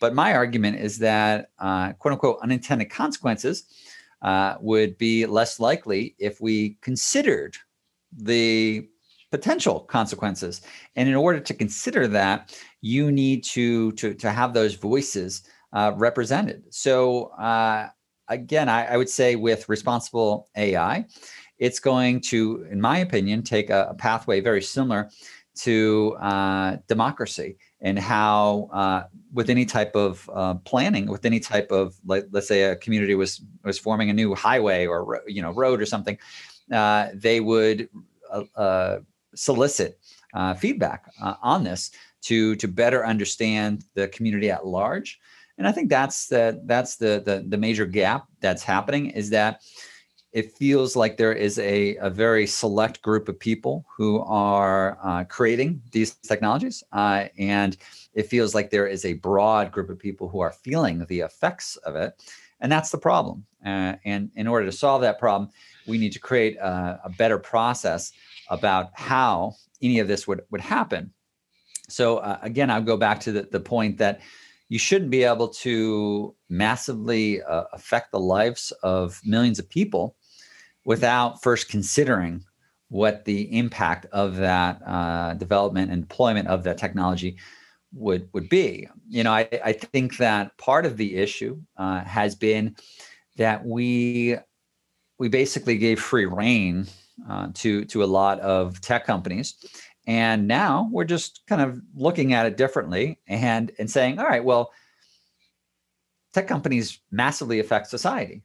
but 0.00 0.14
my 0.14 0.34
argument 0.34 0.78
is 0.78 0.98
that 0.98 1.50
uh, 1.58 1.92
quote 1.94 2.12
unquote 2.12 2.38
unintended 2.42 2.90
consequences 2.90 3.64
uh, 4.22 4.56
would 4.60 4.98
be 4.98 5.26
less 5.26 5.60
likely 5.60 6.14
if 6.18 6.40
we 6.40 6.76
considered 6.80 7.56
the 8.12 8.88
potential 9.30 9.80
consequences. 9.80 10.62
And 10.96 11.08
in 11.08 11.14
order 11.14 11.40
to 11.40 11.54
consider 11.54 12.08
that, 12.08 12.56
you 12.80 13.12
need 13.12 13.44
to 13.44 13.92
to, 13.92 14.14
to 14.14 14.30
have 14.30 14.54
those 14.54 14.74
voices 14.74 15.42
uh, 15.72 15.92
represented. 15.96 16.64
So 16.70 17.26
uh, 17.38 17.88
again, 18.28 18.68
I, 18.68 18.86
I, 18.86 18.96
would 18.96 19.08
say 19.08 19.36
with 19.36 19.68
responsible 19.68 20.48
AI, 20.56 21.04
it's 21.58 21.78
going 21.78 22.20
to, 22.22 22.66
in 22.70 22.80
my 22.80 22.98
opinion, 22.98 23.42
take 23.42 23.70
a, 23.70 23.88
a 23.90 23.94
pathway 23.94 24.40
very 24.40 24.62
similar 24.62 25.10
to 25.58 26.16
uh, 26.20 26.76
democracy 26.86 27.58
and 27.80 27.98
how 27.98 28.68
uh, 28.72 29.04
with 29.32 29.50
any 29.50 29.64
type 29.64 29.94
of 29.94 30.28
uh, 30.32 30.54
planning 30.54 31.06
with 31.06 31.24
any 31.24 31.40
type 31.40 31.70
of 31.70 31.96
like 32.06 32.26
let's 32.30 32.48
say 32.48 32.62
a 32.62 32.76
community 32.76 33.14
was 33.14 33.42
was 33.64 33.78
forming 33.78 34.10
a 34.10 34.12
new 34.12 34.34
highway 34.34 34.86
or 34.86 35.20
you 35.26 35.42
know 35.42 35.52
road 35.52 35.80
or 35.80 35.86
something 35.86 36.16
uh, 36.72 37.08
they 37.14 37.40
would 37.40 37.88
uh, 38.32 38.44
uh, 38.56 38.98
solicit 39.34 39.98
feedback 40.58 41.10
on 41.42 41.64
this 41.64 41.90
to 42.20 42.54
to 42.56 42.68
better 42.68 43.04
understand 43.04 43.84
the 43.94 44.06
community 44.08 44.50
at 44.50 44.66
large 44.66 45.18
and 45.58 45.68
i 45.68 45.72
think 45.72 45.90
that's 45.90 46.28
the 46.28 46.60
that's 46.64 46.96
the 46.96 47.22
the, 47.24 47.44
the 47.48 47.58
major 47.58 47.84
gap 47.84 48.26
that's 48.40 48.62
happening 48.62 49.10
is 49.10 49.30
that 49.30 49.60
it 50.32 50.52
feels 50.52 50.94
like 50.94 51.16
there 51.16 51.32
is 51.32 51.58
a, 51.58 51.96
a 51.96 52.10
very 52.10 52.46
select 52.46 53.00
group 53.02 53.28
of 53.28 53.38
people 53.38 53.84
who 53.96 54.20
are 54.20 54.98
uh, 55.02 55.24
creating 55.24 55.80
these 55.90 56.14
technologies. 56.16 56.84
Uh, 56.92 57.26
and 57.38 57.76
it 58.14 58.26
feels 58.26 58.54
like 58.54 58.70
there 58.70 58.86
is 58.86 59.04
a 59.04 59.14
broad 59.14 59.72
group 59.72 59.88
of 59.88 59.98
people 59.98 60.28
who 60.28 60.40
are 60.40 60.52
feeling 60.52 61.04
the 61.08 61.20
effects 61.20 61.76
of 61.76 61.96
it. 61.96 62.22
And 62.60 62.70
that's 62.70 62.90
the 62.90 62.98
problem. 62.98 63.46
Uh, 63.64 63.94
and 64.04 64.30
in 64.36 64.46
order 64.46 64.66
to 64.66 64.72
solve 64.72 65.00
that 65.02 65.18
problem, 65.18 65.50
we 65.86 65.98
need 65.98 66.12
to 66.12 66.20
create 66.20 66.56
a, 66.58 67.00
a, 67.04 67.10
better 67.10 67.38
process 67.38 68.12
about 68.50 68.90
how 68.94 69.54
any 69.82 69.98
of 69.98 70.08
this 70.08 70.28
would, 70.28 70.42
would 70.50 70.60
happen. 70.60 71.12
So, 71.88 72.18
uh, 72.18 72.38
again, 72.42 72.70
I'll 72.70 72.82
go 72.82 72.96
back 72.96 73.20
to 73.20 73.32
the, 73.32 73.48
the 73.50 73.60
point 73.60 73.98
that 73.98 74.20
you 74.68 74.78
shouldn't 74.78 75.10
be 75.10 75.24
able 75.24 75.48
to 75.48 76.34
massively 76.48 77.42
uh, 77.42 77.64
affect 77.72 78.12
the 78.12 78.20
lives 78.20 78.72
of 78.82 79.20
millions 79.24 79.58
of 79.58 79.68
people 79.68 80.16
without 80.84 81.42
first 81.42 81.68
considering 81.68 82.44
what 82.88 83.24
the 83.24 83.56
impact 83.56 84.06
of 84.12 84.36
that 84.36 84.80
uh, 84.86 85.34
development 85.34 85.90
and 85.90 86.08
deployment 86.08 86.48
of 86.48 86.64
that 86.64 86.78
technology 86.78 87.36
would 87.92 88.28
would 88.32 88.48
be. 88.48 88.88
You 89.08 89.24
know, 89.24 89.32
I, 89.32 89.48
I 89.64 89.72
think 89.72 90.18
that 90.18 90.56
part 90.58 90.86
of 90.86 90.96
the 90.96 91.16
issue 91.16 91.60
uh, 91.76 92.00
has 92.04 92.34
been 92.34 92.76
that 93.36 93.64
we 93.64 94.36
we 95.18 95.28
basically 95.28 95.76
gave 95.76 96.00
free 96.00 96.26
reign 96.26 96.86
uh, 97.28 97.48
to 97.54 97.84
to 97.86 98.04
a 98.04 98.06
lot 98.06 98.40
of 98.40 98.80
tech 98.80 99.06
companies, 99.06 99.54
and 100.08 100.48
now 100.48 100.88
we're 100.90 101.04
just 101.04 101.42
kind 101.46 101.60
of 101.60 101.80
looking 101.94 102.32
at 102.32 102.46
it 102.46 102.56
differently 102.56 103.20
and 103.28 103.70
and 103.78 103.88
saying, 103.90 104.18
all 104.18 104.24
right, 104.24 104.42
well, 104.42 104.72
tech 106.32 106.48
companies 106.48 107.00
massively 107.10 107.60
affect 107.60 107.88
society, 107.88 108.42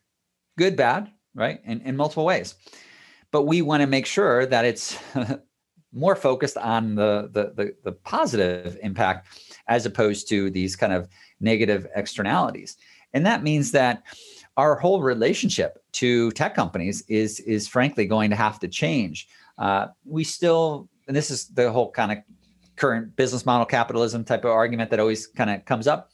good, 0.57 0.75
bad, 0.75 1.09
right? 1.33 1.61
In, 1.63 1.79
in 1.81 1.95
multiple 1.95 2.25
ways. 2.25 2.55
But 3.31 3.43
we 3.43 3.61
want 3.61 3.81
to 3.81 3.87
make 3.87 4.05
sure 4.05 4.45
that 4.45 4.65
it's 4.65 4.99
more 5.93 6.15
focused 6.17 6.57
on 6.57 6.95
the, 6.95 7.29
the, 7.31 7.53
the, 7.55 7.75
the 7.83 7.91
positive 7.93 8.77
impact 8.83 9.27
as 9.67 9.85
opposed 9.85 10.27
to 10.29 10.49
these 10.49 10.75
kind 10.75 10.91
of 10.91 11.07
negative 11.39 11.87
externalities. 11.95 12.75
And 13.13 13.25
that 13.25 13.41
means 13.41 13.71
that 13.71 14.03
our 14.57 14.75
whole 14.75 15.01
relationship 15.01 15.79
to 15.93 16.29
tech 16.31 16.55
companies 16.55 17.03
is 17.07 17.39
is 17.39 17.67
frankly 17.67 18.05
going 18.05 18.29
to 18.31 18.35
have 18.35 18.59
to 18.59 18.67
change. 18.67 19.27
Uh, 19.57 19.87
we 20.03 20.23
still, 20.23 20.89
and 21.07 21.15
this 21.15 21.31
is 21.31 21.47
the 21.47 21.71
whole 21.71 21.91
kind 21.91 22.11
of 22.11 22.17
current 22.75 23.15
business 23.15 23.45
model 23.45 23.65
capitalism 23.65 24.23
type 24.23 24.45
of 24.45 24.51
argument 24.51 24.89
that 24.89 24.99
always 24.99 25.27
kind 25.27 25.49
of 25.49 25.63
comes 25.65 25.87
up 25.87 26.09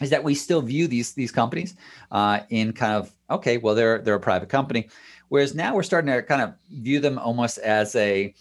is 0.00 0.10
that 0.10 0.22
we 0.22 0.34
still 0.34 0.60
view 0.60 0.88
these 0.88 1.12
these 1.14 1.30
companies 1.30 1.76
uh, 2.10 2.40
in 2.50 2.72
kind 2.72 2.94
of 2.94 3.12
okay, 3.30 3.58
well 3.58 3.74
they're 3.74 3.98
they're 3.98 4.14
a 4.14 4.20
private 4.20 4.48
company, 4.48 4.88
whereas 5.28 5.54
now 5.54 5.74
we're 5.74 5.82
starting 5.82 6.12
to 6.12 6.22
kind 6.22 6.42
of 6.42 6.54
view 6.70 7.00
them 7.00 7.18
almost 7.18 7.58
as 7.58 7.94
a 7.94 8.34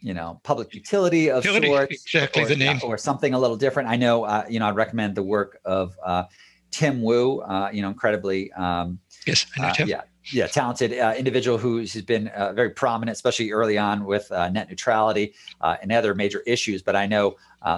you 0.00 0.14
know 0.14 0.40
public 0.42 0.74
utility 0.74 1.30
of 1.30 1.44
utility, 1.44 1.68
sorts, 1.68 2.04
exactly 2.04 2.42
or, 2.42 2.46
the 2.46 2.56
name, 2.56 2.80
or 2.84 2.96
something 2.96 3.34
a 3.34 3.38
little 3.38 3.56
different. 3.56 3.88
I 3.88 3.96
know 3.96 4.24
uh, 4.24 4.44
you 4.48 4.60
know 4.60 4.68
I'd 4.68 4.76
recommend 4.76 5.14
the 5.14 5.22
work 5.22 5.58
of 5.64 5.96
uh, 6.04 6.24
Tim 6.70 7.02
Wu, 7.02 7.40
uh, 7.40 7.70
you 7.72 7.82
know 7.82 7.88
incredibly 7.88 8.52
um, 8.52 8.98
yes, 9.26 9.46
I 9.56 9.62
know 9.62 9.68
uh, 9.68 9.72
Tim. 9.72 9.88
yeah 9.88 10.02
yeah, 10.30 10.46
talented 10.46 10.96
uh, 10.98 11.14
individual 11.16 11.58
who's 11.58 12.00
been 12.02 12.28
uh, 12.28 12.52
very 12.52 12.70
prominent, 12.70 13.14
especially 13.14 13.50
early 13.50 13.76
on 13.76 14.04
with 14.04 14.30
uh, 14.30 14.48
net 14.50 14.68
neutrality 14.68 15.34
uh, 15.60 15.76
and 15.82 15.90
other 15.90 16.14
major 16.14 16.42
issues. 16.46 16.82
But 16.82 16.96
I 16.96 17.06
know, 17.06 17.36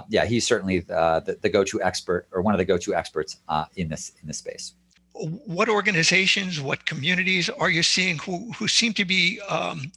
yeah, 0.09 0.25
he's 0.25 0.45
certainly 0.45 0.79
the, 0.79 1.23
the, 1.25 1.37
the, 1.41 1.49
go-to 1.49 1.81
expert 1.81 2.27
or 2.31 2.41
one 2.41 2.53
of 2.53 2.57
the 2.57 2.65
go-to 2.65 2.93
experts 2.93 3.37
in 3.75 3.89
this 3.89 4.11
in 4.21 4.27
this 4.27 4.37
space. 4.37 4.73
what 5.13 5.69
organizations, 5.69 6.61
what 6.61 6.85
communities 6.85 7.49
are 7.49 7.69
you 7.69 7.81
seeing 7.81 8.17
who, 8.19 8.51
who 8.53 8.67
seem 8.67 8.93
to 8.93 9.05
be 9.05 9.39
um, 9.49 9.91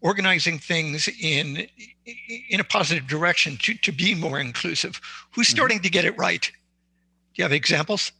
organizing 0.00 0.58
things 0.58 1.08
in 1.20 1.66
in 2.48 2.60
a 2.60 2.64
positive 2.64 3.06
direction 3.06 3.58
to, 3.58 3.74
to 3.74 3.92
be 3.92 4.14
more 4.14 4.40
inclusive? 4.40 5.00
Who's 5.32 5.48
mm-hmm. 5.48 5.56
starting 5.56 5.78
mm-hmm. 5.78 5.84
to 5.84 5.90
get 5.90 6.04
it 6.06 6.16
right? 6.16 6.42
Do 6.42 7.42
you 7.42 7.44
have 7.44 7.52
examples? 7.52 8.12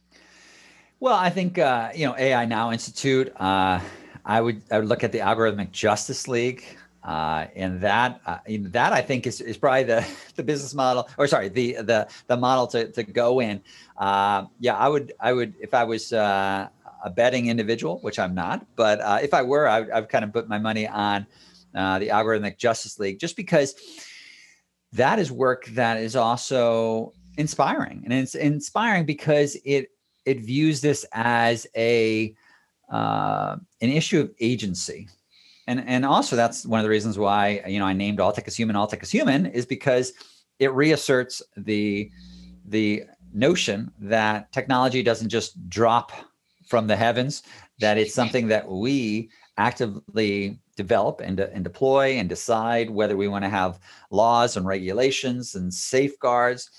Well, 1.01 1.15
I 1.15 1.29
think 1.29 1.57
uh, 1.57 1.91
you 1.95 2.05
know 2.05 2.15
AI 2.17 2.43
Now 2.43 2.73
Institute. 2.73 3.31
Uh, 3.39 3.79
I 4.25 4.41
would 4.41 4.61
I 4.69 4.79
would 4.79 4.89
look 4.89 5.03
at 5.03 5.13
the 5.13 5.19
Algorithmic 5.19 5.71
Justice 5.71 6.27
League. 6.27 6.63
Uh, 7.01 7.47
and 7.55 7.79
that 7.79 8.19
uh, 8.25 8.39
that 8.47 8.91
I 8.91 9.01
think 9.01 9.25
is, 9.25 9.39
is 9.39 9.55
probably 9.55 9.83
the, 9.85 10.05
the 10.35 10.43
business 10.43 10.73
model, 10.73 11.07
or 11.17 11.27
sorry, 11.27 11.47
the 11.47 11.75
the 11.75 12.09
the 12.27 12.35
model 12.35 12.67
to, 12.67 12.91
to 12.91 13.03
go 13.03 13.39
in. 13.39 13.61
Uh, 13.97 14.45
yeah, 14.59 14.75
I 14.75 14.89
would 14.89 15.13
I 15.21 15.31
would 15.31 15.53
if 15.61 15.73
I 15.73 15.85
was 15.85 16.11
uh, 16.11 16.67
a 17.01 17.09
betting 17.09 17.47
individual, 17.47 17.99
which 18.01 18.19
I'm 18.19 18.35
not, 18.35 18.65
but 18.75 18.99
if 19.23 19.33
I 19.33 19.41
were, 19.41 19.69
I 19.69 19.79
would, 19.79 19.91
I 19.91 19.99
would 20.01 20.09
kind 20.09 20.25
of 20.25 20.33
put 20.33 20.49
my 20.49 20.59
money 20.59 20.85
on 20.85 21.25
the 21.73 22.09
Algorithmic 22.11 22.57
Justice 22.57 22.99
League, 22.99 23.19
just 23.19 23.37
because 23.37 23.73
that 24.91 25.17
is 25.17 25.31
work 25.31 25.65
that 25.67 25.95
is 25.95 26.17
also 26.17 27.13
inspiring, 27.37 28.01
and 28.03 28.11
it's 28.11 28.35
inspiring 28.35 29.05
because 29.05 29.55
it 29.63 29.91
it 30.25 30.41
views 30.41 30.81
this 30.81 31.05
as 31.13 31.67
a 31.75 32.33
uh, 32.91 33.55
an 33.81 33.89
issue 33.89 34.19
of 34.19 34.31
agency. 34.39 35.07
And 35.67 35.83
and 35.87 36.05
also 36.05 36.35
that's 36.35 36.65
one 36.65 36.79
of 36.79 36.83
the 36.83 36.89
reasons 36.89 37.17
why 37.17 37.63
you 37.67 37.79
know 37.79 37.85
I 37.85 37.93
named 37.93 38.19
All 38.19 38.31
Tech 38.31 38.47
is 38.47 38.55
Human, 38.55 38.75
All 38.75 38.87
Tech 38.87 39.03
is 39.03 39.11
Human 39.11 39.45
is 39.45 39.65
because 39.65 40.13
it 40.57 40.71
reasserts 40.73 41.41
the 41.57 42.11
the 42.65 43.03
notion 43.33 43.91
that 43.99 44.51
technology 44.51 45.03
doesn't 45.03 45.29
just 45.29 45.69
drop 45.69 46.11
from 46.67 46.87
the 46.87 46.95
heavens, 46.95 47.43
that 47.79 47.97
it's 47.97 48.13
something 48.13 48.47
that 48.47 48.67
we 48.67 49.29
actively 49.57 50.59
develop 50.75 51.19
and, 51.19 51.39
and 51.39 51.63
deploy 51.63 52.11
and 52.13 52.29
decide 52.29 52.89
whether 52.89 53.17
we 53.17 53.27
want 53.27 53.43
to 53.43 53.49
have 53.49 53.79
laws 54.11 54.55
and 54.55 54.65
regulations 54.65 55.55
and 55.55 55.73
safeguards 55.73 56.69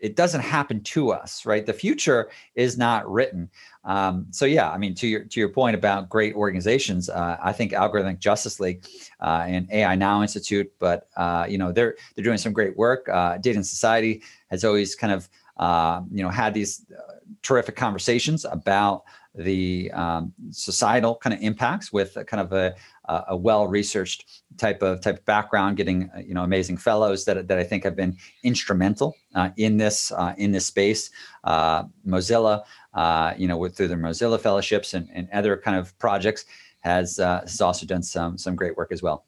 it 0.00 0.16
doesn't 0.16 0.42
happen 0.42 0.80
to 0.82 1.10
us 1.10 1.44
right? 1.44 1.66
The 1.66 1.72
future 1.72 2.30
is 2.54 2.78
not 2.78 3.10
written. 3.10 3.50
Um, 3.84 4.26
so 4.30 4.44
yeah 4.44 4.70
i 4.70 4.76
mean 4.76 4.94
to 4.96 5.06
your 5.06 5.24
to 5.24 5.40
your 5.40 5.48
point 5.48 5.74
about 5.74 6.10
great 6.10 6.34
organizations 6.34 7.08
uh, 7.08 7.38
i 7.42 7.52
think 7.52 7.72
algorithmic 7.72 8.18
justice 8.18 8.60
league 8.60 8.84
uh, 9.20 9.44
and 9.46 9.66
ai 9.72 9.94
now 9.94 10.20
institute 10.20 10.70
but 10.78 11.08
uh, 11.16 11.46
you 11.48 11.56
know 11.56 11.72
they're 11.72 11.96
they're 12.14 12.24
doing 12.24 12.38
some 12.38 12.52
great 12.52 12.76
work. 12.76 13.08
Uh, 13.08 13.38
data 13.38 13.56
and 13.56 13.66
society 13.66 14.22
has 14.50 14.64
always 14.64 14.94
kind 14.94 15.12
of 15.12 15.28
uh, 15.58 16.02
you 16.10 16.22
know 16.22 16.28
had 16.28 16.54
these 16.54 16.86
uh, 16.92 17.14
terrific 17.42 17.76
conversations 17.76 18.44
about 18.44 19.04
the 19.34 19.90
um, 19.92 20.32
societal 20.50 21.14
kind 21.16 21.34
of 21.34 21.40
impacts 21.40 21.92
with 21.92 22.16
kind 22.26 22.40
of 22.40 22.52
a, 22.52 22.74
a 23.08 23.36
well-researched 23.36 24.24
type 24.58 24.82
of 24.82 25.00
type 25.00 25.18
of 25.18 25.24
background, 25.24 25.76
getting 25.76 26.10
uh, 26.14 26.20
you 26.20 26.34
know 26.34 26.42
amazing 26.42 26.76
fellows 26.76 27.24
that, 27.24 27.48
that 27.48 27.58
I 27.58 27.64
think 27.64 27.84
have 27.84 27.96
been 27.96 28.16
instrumental 28.42 29.16
uh, 29.34 29.50
in 29.56 29.76
this 29.76 30.12
uh, 30.12 30.34
in 30.36 30.52
this 30.52 30.66
space. 30.66 31.10
Uh, 31.44 31.84
Mozilla, 32.06 32.64
uh, 32.94 33.34
you 33.36 33.48
know, 33.48 33.56
with, 33.56 33.76
through 33.76 33.88
their 33.88 33.98
Mozilla 33.98 34.40
fellowships 34.40 34.94
and, 34.94 35.08
and 35.12 35.28
other 35.32 35.56
kind 35.56 35.76
of 35.76 35.96
projects, 35.98 36.44
has 36.80 37.18
uh, 37.18 37.40
has 37.40 37.60
also 37.60 37.86
done 37.86 38.02
some 38.02 38.38
some 38.38 38.56
great 38.56 38.76
work 38.76 38.92
as 38.92 39.02
well. 39.02 39.26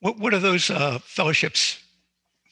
What 0.00 0.18
what 0.18 0.34
are 0.34 0.38
those 0.40 0.70
fellowships 1.04 1.78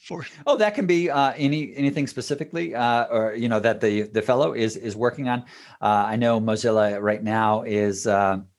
for? 0.06 0.24
Oh, 0.46 0.56
that 0.56 0.74
can 0.74 0.86
be 0.86 1.10
uh, 1.10 1.32
any 1.36 1.74
anything 1.76 2.06
specifically, 2.06 2.74
uh, 2.74 3.06
or 3.06 3.34
you 3.34 3.48
know 3.48 3.60
that 3.60 3.80
the 3.80 4.02
the 4.02 4.22
fellow 4.22 4.52
is 4.52 4.76
is 4.76 4.94
working 4.96 5.28
on. 5.28 5.40
Uh, 5.80 6.06
I 6.06 6.16
know 6.16 6.40
Mozilla 6.40 7.00
right 7.02 7.22
now 7.22 7.62
is 7.62 8.06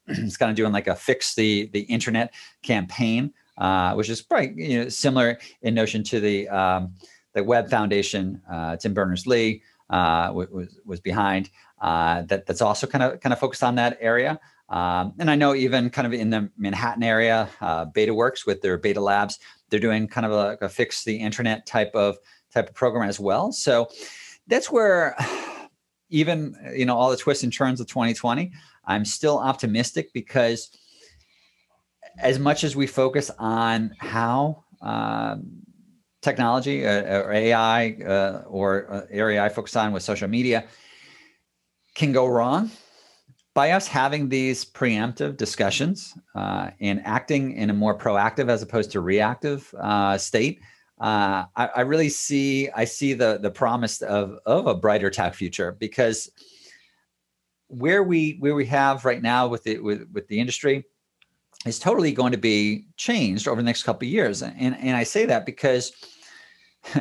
uh, 0.10 0.14
is 0.18 0.38
kind 0.38 0.50
of 0.50 0.56
doing 0.56 0.72
like 0.72 0.88
a 0.88 0.96
fix 0.96 1.36
the 1.36 1.70
the 1.74 1.82
internet 1.82 2.34
campaign, 2.64 3.34
uh, 3.58 3.94
which 3.94 4.10
is 4.10 4.22
probably 4.22 4.54
you 4.56 4.84
know 4.84 4.90
similar 4.90 5.40
in 5.62 5.74
notion 5.74 6.04
to 6.04 6.20
the 6.20 6.48
um, 6.50 6.94
the 7.34 7.44
Web 7.44 7.70
Foundation. 7.70 8.42
Uh, 8.50 8.78
Tim 8.78 8.94
Berners 8.94 9.28
Lee 9.28 9.62
was 9.90 10.80
was 10.86 11.00
behind 11.00 11.50
that. 11.82 12.46
That's 12.46 12.62
also 12.62 12.88
kind 12.88 13.04
of 13.04 13.20
kind 13.20 13.34
of 13.34 13.40
focused 13.40 13.64
on 13.64 13.76
that 13.76 13.98
area. 14.02 14.40
Um, 14.70 15.14
and 15.18 15.32
I 15.32 15.36
know 15.36 15.56
even 15.56 15.90
kind 15.90 16.06
of 16.06 16.14
in 16.14 16.30
the 16.30 16.50
Manhattan 16.58 17.04
area, 17.04 17.50
uh, 17.62 17.86
BetaWorks 17.86 18.46
with 18.46 18.62
their 18.62 18.78
Beta 18.78 19.00
Labs, 19.00 19.40
they're 19.70 19.80
doing 19.80 20.08
kind 20.08 20.26
of 20.26 20.32
a, 20.34 20.58
a 20.66 20.70
fix 20.70 21.04
the 21.04 21.16
internet 21.16 21.66
type 21.66 21.92
of 21.94 22.18
type 22.54 22.70
of 22.70 22.76
program 22.76 23.08
as 23.08 23.20
well. 23.20 23.52
So 23.52 23.90
that's 24.48 24.72
where 24.72 25.16
even 26.10 26.56
you 26.76 26.86
know 26.86 26.98
all 26.98 27.10
the 27.10 27.18
twists 27.18 27.44
and 27.44 27.54
turns 27.54 27.80
of 27.80 27.88
2020, 27.88 28.52
I'm 28.88 29.06
still 29.06 29.38
optimistic 29.38 30.12
because 30.14 30.72
as 32.20 32.40
much 32.40 32.64
as 32.64 32.76
we 32.76 32.88
focus 32.88 33.30
on 33.38 33.94
how 34.00 34.64
um, 34.82 35.62
technology 36.22 36.86
uh, 36.86 37.22
or 37.22 37.32
AI 37.32 37.92
uh, 38.02 38.44
or 38.48 38.92
uh, 38.92 39.02
area 39.12 39.44
I 39.44 39.50
focus 39.50 39.76
on 39.76 39.92
with 39.92 40.04
social 40.04 40.28
media 40.28 40.66
can 41.94 42.12
go 42.12 42.28
wrong 42.28 42.72
by 43.58 43.72
us 43.72 43.88
having 43.88 44.30
these 44.30 44.64
preemptive 44.64 45.36
discussions 45.36 46.14
uh, 46.36 46.70
and 46.80 47.02
acting 47.06 47.54
in 47.54 47.72
a 47.72 47.74
more 47.74 47.98
proactive 47.98 48.50
as 48.50 48.62
opposed 48.62 48.92
to 48.92 49.02
reactive 49.02 49.74
uh, 49.80 50.16
state, 50.16 50.60
uh, 51.02 51.46
I, 51.56 51.66
I, 51.78 51.82
really 51.82 52.10
see 52.10 52.70
I 52.76 52.86
see 52.86 53.14
the 53.14 53.40
the 53.42 53.50
promise 53.50 54.04
of 54.04 54.38
of 54.46 54.68
a 54.68 54.76
brighter 54.76 55.10
tech 55.10 55.34
future 55.34 55.76
because 55.80 56.30
where 57.68 58.04
we 58.04 58.38
where 58.40 58.56
we 58.56 58.66
have 58.66 59.06
right 59.06 59.22
now 59.22 59.48
with 59.48 59.64
the 59.64 59.80
with, 59.80 60.08
with 60.14 60.28
the 60.28 60.40
industry 60.40 60.86
is 61.66 61.80
totally 61.80 62.12
going 62.12 62.32
to 62.32 62.38
be 62.38 62.86
changed 62.98 63.48
over 63.48 63.62
the 63.62 63.66
next 63.66 63.84
couple 63.84 64.08
of 64.08 64.12
years, 64.12 64.42
and 64.42 64.76
and 64.78 64.96
I 64.96 65.04
say 65.04 65.26
that 65.26 65.46
because 65.46 65.92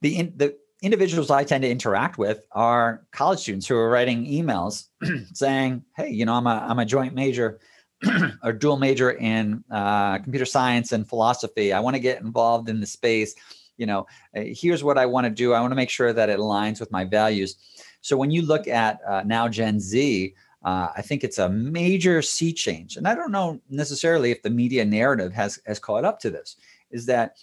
the 0.00 0.16
in, 0.16 0.32
the 0.36 0.56
individuals 0.82 1.30
I 1.30 1.44
tend 1.44 1.62
to 1.62 1.70
interact 1.70 2.16
with 2.16 2.46
are 2.52 3.04
college 3.12 3.40
students 3.40 3.66
who 3.66 3.76
are 3.76 3.90
writing 3.90 4.24
emails 4.26 4.86
saying, 5.34 5.84
"Hey, 5.96 6.10
you 6.10 6.24
know, 6.24 6.34
I'm 6.34 6.46
a 6.46 6.66
I'm 6.68 6.78
a 6.78 6.86
joint 6.86 7.14
major 7.14 7.60
or 8.42 8.52
dual 8.52 8.78
major 8.78 9.12
in 9.12 9.62
uh, 9.70 10.18
computer 10.18 10.46
science 10.46 10.92
and 10.92 11.06
philosophy. 11.08 11.72
I 11.72 11.80
want 11.80 11.94
to 11.96 12.00
get 12.00 12.22
involved 12.22 12.68
in 12.68 12.80
the 12.80 12.86
space. 12.86 13.34
You 13.76 13.86
know, 13.86 14.06
uh, 14.36 14.42
here's 14.46 14.84
what 14.84 14.98
I 14.98 15.06
want 15.06 15.24
to 15.26 15.30
do. 15.30 15.52
I 15.52 15.60
want 15.60 15.72
to 15.72 15.76
make 15.76 15.90
sure 15.90 16.12
that 16.12 16.30
it 16.30 16.38
aligns 16.38 16.80
with 16.80 16.90
my 16.90 17.04
values." 17.04 17.56
So 18.00 18.16
when 18.16 18.30
you 18.30 18.42
look 18.42 18.68
at 18.68 19.00
uh, 19.06 19.22
now 19.24 19.48
Gen 19.48 19.80
Z. 19.80 20.34
Uh, 20.62 20.92
I 20.94 21.00
think 21.00 21.24
it's 21.24 21.38
a 21.38 21.48
major 21.48 22.20
sea 22.20 22.52
change, 22.52 22.98
and 22.98 23.08
I 23.08 23.14
don't 23.14 23.32
know 23.32 23.58
necessarily 23.70 24.30
if 24.30 24.42
the 24.42 24.50
media 24.50 24.84
narrative 24.84 25.32
has 25.32 25.58
has 25.64 25.78
caught 25.78 26.04
up 26.04 26.20
to 26.20 26.28
this. 26.28 26.56
Is 26.90 27.06
that 27.06 27.38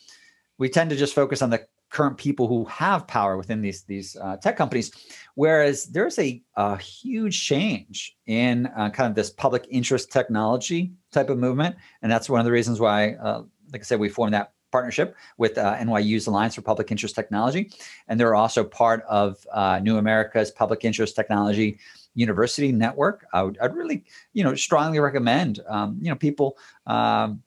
we 0.60 0.70
tend 0.70 0.92
to 0.92 0.96
just 0.96 1.16
focus 1.16 1.42
on 1.42 1.50
the 1.50 1.66
current 1.90 2.18
people 2.18 2.48
who 2.48 2.66
have 2.66 3.08
power 3.08 3.38
within 3.38 3.62
these 3.62 3.84
these 3.84 4.18
uh, 4.18 4.36
tech 4.38 4.58
companies 4.58 4.92
whereas 5.36 5.86
there's 5.86 6.20
a, 6.20 6.42
a 6.56 6.78
huge 6.78 7.46
change 7.46 8.18
in 8.26 8.68
uh, 8.78 8.90
kind 8.90 9.10
of 9.10 9.16
this 9.16 9.30
public 9.30 9.66
interest 9.70 10.12
technology 10.12 10.92
type 11.12 11.30
of 11.30 11.38
movement 11.38 11.76
and 12.02 12.12
that's 12.12 12.30
one 12.30 12.40
of 12.40 12.46
the 12.46 12.52
reasons 12.52 12.80
why 12.80 13.14
uh, 13.14 13.42
like 13.72 13.82
i 13.82 13.84
said 13.84 14.00
we 14.00 14.10
formed 14.10 14.34
that 14.34 14.52
partnership 14.72 15.16
with 15.38 15.58
uh, 15.58 15.78
nyu's 15.84 16.28
alliance 16.28 16.56
for 16.56 16.62
public 16.62 16.92
interest 16.92 17.16
technology 17.16 17.72
and 18.08 18.20
they're 18.20 18.36
also 18.36 18.64
part 18.64 19.04
of 19.08 19.46
uh, 19.52 19.80
new 19.82 19.98
america's 19.98 20.52
public 20.52 20.84
interest 20.84 21.16
technology 21.16 21.80
university 22.18 22.72
network. 22.72 23.28
I 23.32 23.44
would 23.44 23.58
I'd 23.60 23.76
really 23.76 24.04
you 24.34 24.44
know 24.44 24.56
strongly 24.56 25.00
recommend 25.00 25.62
um, 25.68 25.98
you 26.02 26.10
know 26.10 26.16
people 26.16 26.58
um, 26.88 27.42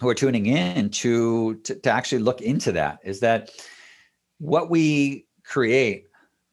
who 0.00 0.08
are 0.08 0.14
tuning 0.14 0.46
in 0.46 0.90
to, 0.90 1.54
to, 1.54 1.76
to 1.76 1.90
actually 1.90 2.18
look 2.18 2.42
into 2.42 2.72
that 2.72 2.98
is 3.04 3.20
that 3.20 3.50
what 4.38 4.68
we 4.68 5.26
create 5.44 6.06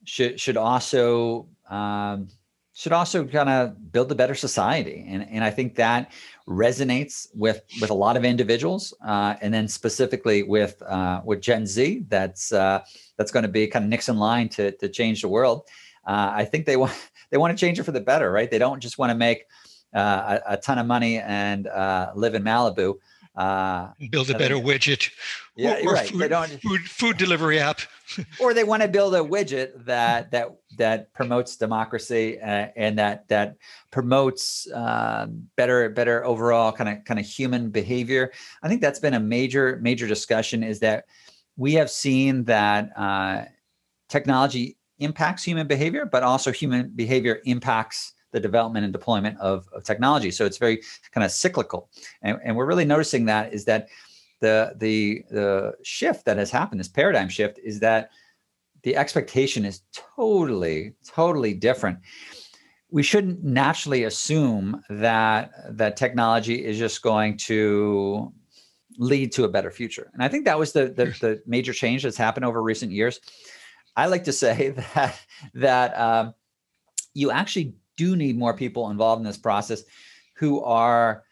should 0.04 0.40
should 0.40 0.56
also 0.56 1.48
um, 1.68 2.28
should 2.74 2.92
also 2.92 3.24
kind 3.26 3.48
of 3.48 3.92
build 3.92 4.10
a 4.10 4.14
better 4.14 4.34
society 4.34 5.04
and 5.08 5.28
and 5.28 5.44
I 5.44 5.50
think 5.50 5.74
that 5.76 6.12
resonates 6.48 7.28
with 7.34 7.62
with 7.80 7.90
a 7.90 7.94
lot 7.94 8.16
of 8.16 8.24
individuals 8.24 8.94
uh, 9.06 9.34
and 9.40 9.52
then 9.52 9.68
specifically 9.68 10.42
with 10.42 10.80
uh, 10.82 11.20
with 11.24 11.40
Gen 11.40 11.66
Z 11.66 12.04
that's 12.08 12.52
uh, 12.52 12.82
that's 13.16 13.30
going 13.30 13.42
to 13.42 13.48
be 13.48 13.66
kind 13.66 13.84
of 13.84 13.90
next 13.90 14.08
in 14.08 14.16
line 14.16 14.48
to 14.50 14.72
to 14.72 14.88
change 14.88 15.22
the 15.22 15.28
world. 15.28 15.68
Uh, 16.06 16.32
I 16.34 16.44
think 16.44 16.66
they 16.66 16.76
want 16.76 16.92
they 17.30 17.38
want 17.38 17.56
to 17.56 17.60
change 17.60 17.78
it 17.78 17.84
for 17.84 17.92
the 17.92 18.00
better, 18.00 18.32
right? 18.32 18.50
They 18.50 18.58
don't 18.58 18.80
just 18.80 18.98
want 18.98 19.10
to 19.10 19.16
make 19.16 19.46
uh, 19.94 20.38
a, 20.46 20.54
a, 20.54 20.56
ton 20.56 20.78
of 20.78 20.86
money 20.86 21.18
and 21.18 21.66
uh, 21.66 22.12
live 22.14 22.34
in 22.34 22.42
Malibu 22.42 22.94
uh, 23.34 23.88
build 24.10 24.30
a 24.30 24.36
better 24.36 24.56
widget 24.56 25.10
yeah 25.56 25.76
or, 25.76 25.90
or 25.90 25.92
right. 25.94 26.08
food, 26.08 26.30
they 26.30 26.56
food, 26.58 26.80
food 26.82 27.16
delivery 27.16 27.58
app 27.58 27.80
or 28.40 28.52
they 28.52 28.64
want 28.64 28.82
to 28.82 28.88
build 28.88 29.14
a 29.14 29.20
widget 29.20 29.70
that 29.86 30.30
that 30.30 30.48
that 30.76 31.12
promotes 31.14 31.56
democracy 31.56 32.38
uh, 32.40 32.68
and 32.76 32.98
that 32.98 33.26
that 33.28 33.56
promotes 33.90 34.70
uh, 34.72 35.26
better 35.56 35.88
better 35.88 36.24
overall 36.26 36.72
kind 36.72 36.90
of 36.90 37.04
kind 37.04 37.18
of 37.18 37.24
human 37.24 37.70
behavior 37.70 38.30
i 38.62 38.68
think 38.68 38.80
that's 38.82 38.98
been 38.98 39.14
a 39.14 39.20
major 39.20 39.78
major 39.80 40.06
discussion 40.06 40.62
is 40.62 40.80
that 40.80 41.04
we 41.56 41.74
have 41.74 41.90
seen 41.90 42.44
that 42.44 42.90
uh, 42.96 43.44
technology 44.08 44.76
impacts 44.98 45.42
human 45.42 45.66
behavior, 45.66 46.06
but 46.06 46.22
also 46.22 46.52
human 46.52 46.92
behavior 46.94 47.40
impacts 47.44 48.14
the 48.32 48.40
development 48.40 48.84
and 48.84 48.92
deployment 48.92 49.38
of, 49.38 49.68
of 49.72 49.84
technology. 49.84 50.30
So 50.30 50.44
it's 50.44 50.58
very 50.58 50.82
kind 51.12 51.24
of 51.24 51.30
cyclical. 51.30 51.88
And, 52.22 52.38
and 52.44 52.56
we're 52.56 52.66
really 52.66 52.84
noticing 52.84 53.26
that 53.26 53.52
is 53.52 53.64
that 53.66 53.88
the 54.40 54.74
the 54.76 55.24
the 55.30 55.74
shift 55.82 56.24
that 56.24 56.36
has 56.36 56.50
happened, 56.50 56.80
this 56.80 56.88
paradigm 56.88 57.28
shift, 57.28 57.60
is 57.62 57.78
that 57.80 58.10
the 58.82 58.96
expectation 58.96 59.64
is 59.64 59.82
totally, 59.92 60.94
totally 61.06 61.54
different. 61.54 61.98
We 62.90 63.02
shouldn't 63.02 63.42
naturally 63.42 64.04
assume 64.04 64.82
that 64.90 65.52
that 65.70 65.96
technology 65.96 66.64
is 66.64 66.78
just 66.78 67.00
going 67.00 67.38
to 67.38 68.32
lead 68.98 69.32
to 69.32 69.44
a 69.44 69.48
better 69.48 69.70
future. 69.70 70.10
And 70.12 70.22
I 70.22 70.28
think 70.28 70.44
that 70.44 70.58
was 70.58 70.72
the, 70.72 70.88
the, 70.88 71.04
the 71.20 71.42
major 71.46 71.72
change 71.72 72.02
that's 72.02 72.16
happened 72.16 72.44
over 72.44 72.62
recent 72.62 72.92
years. 72.92 73.20
I 73.96 74.06
like 74.06 74.24
to 74.24 74.32
say 74.32 74.70
that 74.94 75.18
that 75.54 75.98
um, 75.98 76.34
you 77.14 77.30
actually 77.30 77.74
do 78.02 78.16
need 78.16 78.36
more 78.36 78.54
people 78.54 78.90
involved 78.90 79.20
in 79.20 79.26
this 79.26 79.38
process 79.38 79.80
who 80.40 80.62
are 80.62 81.24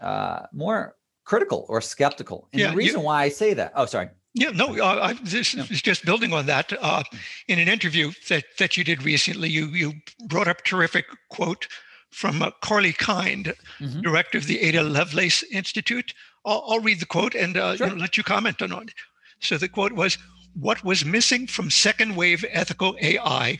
uh, 0.00 0.40
more 0.52 0.96
critical 1.24 1.66
or 1.68 1.80
skeptical. 1.80 2.48
And 2.52 2.60
yeah, 2.60 2.70
the 2.70 2.76
reason 2.76 3.00
you, 3.00 3.06
why 3.06 3.22
I 3.24 3.28
say 3.28 3.54
that, 3.54 3.72
oh, 3.74 3.86
sorry. 3.86 4.08
Yeah, 4.34 4.50
no, 4.50 4.66
uh, 4.78 5.08
I, 5.08 5.12
this 5.22 5.54
yeah. 5.54 5.64
is 5.70 5.82
just 5.82 6.04
building 6.04 6.32
on 6.32 6.46
that. 6.46 6.72
Uh, 6.80 7.02
in 7.48 7.58
an 7.58 7.68
interview 7.68 8.12
that, 8.28 8.44
that 8.58 8.76
you 8.76 8.84
did 8.84 9.02
recently, 9.02 9.48
you 9.48 9.66
you 9.68 9.94
brought 10.26 10.48
up 10.48 10.58
a 10.60 10.62
terrific 10.62 11.06
quote 11.30 11.66
from 12.10 12.42
uh, 12.42 12.50
Carly 12.60 12.92
Kind, 12.92 13.54
mm-hmm. 13.80 14.00
director 14.02 14.38
of 14.38 14.46
the 14.46 14.60
Ada 14.60 14.82
Lovelace 14.82 15.42
Institute. 15.50 16.14
I'll, 16.44 16.62
I'll 16.68 16.80
read 16.80 17.00
the 17.00 17.06
quote 17.06 17.34
and 17.34 17.56
uh, 17.56 17.76
sure. 17.76 17.86
you 17.86 17.94
know, 17.94 18.00
let 18.00 18.16
you 18.16 18.24
comment 18.24 18.60
on 18.62 18.70
it. 18.70 18.94
So 19.40 19.56
the 19.56 19.68
quote 19.68 19.92
was, 19.92 20.18
"What 20.54 20.84
was 20.84 21.04
missing 21.04 21.46
from 21.46 21.70
second 21.70 22.14
wave 22.14 22.44
ethical 22.50 22.96
AI 23.00 23.58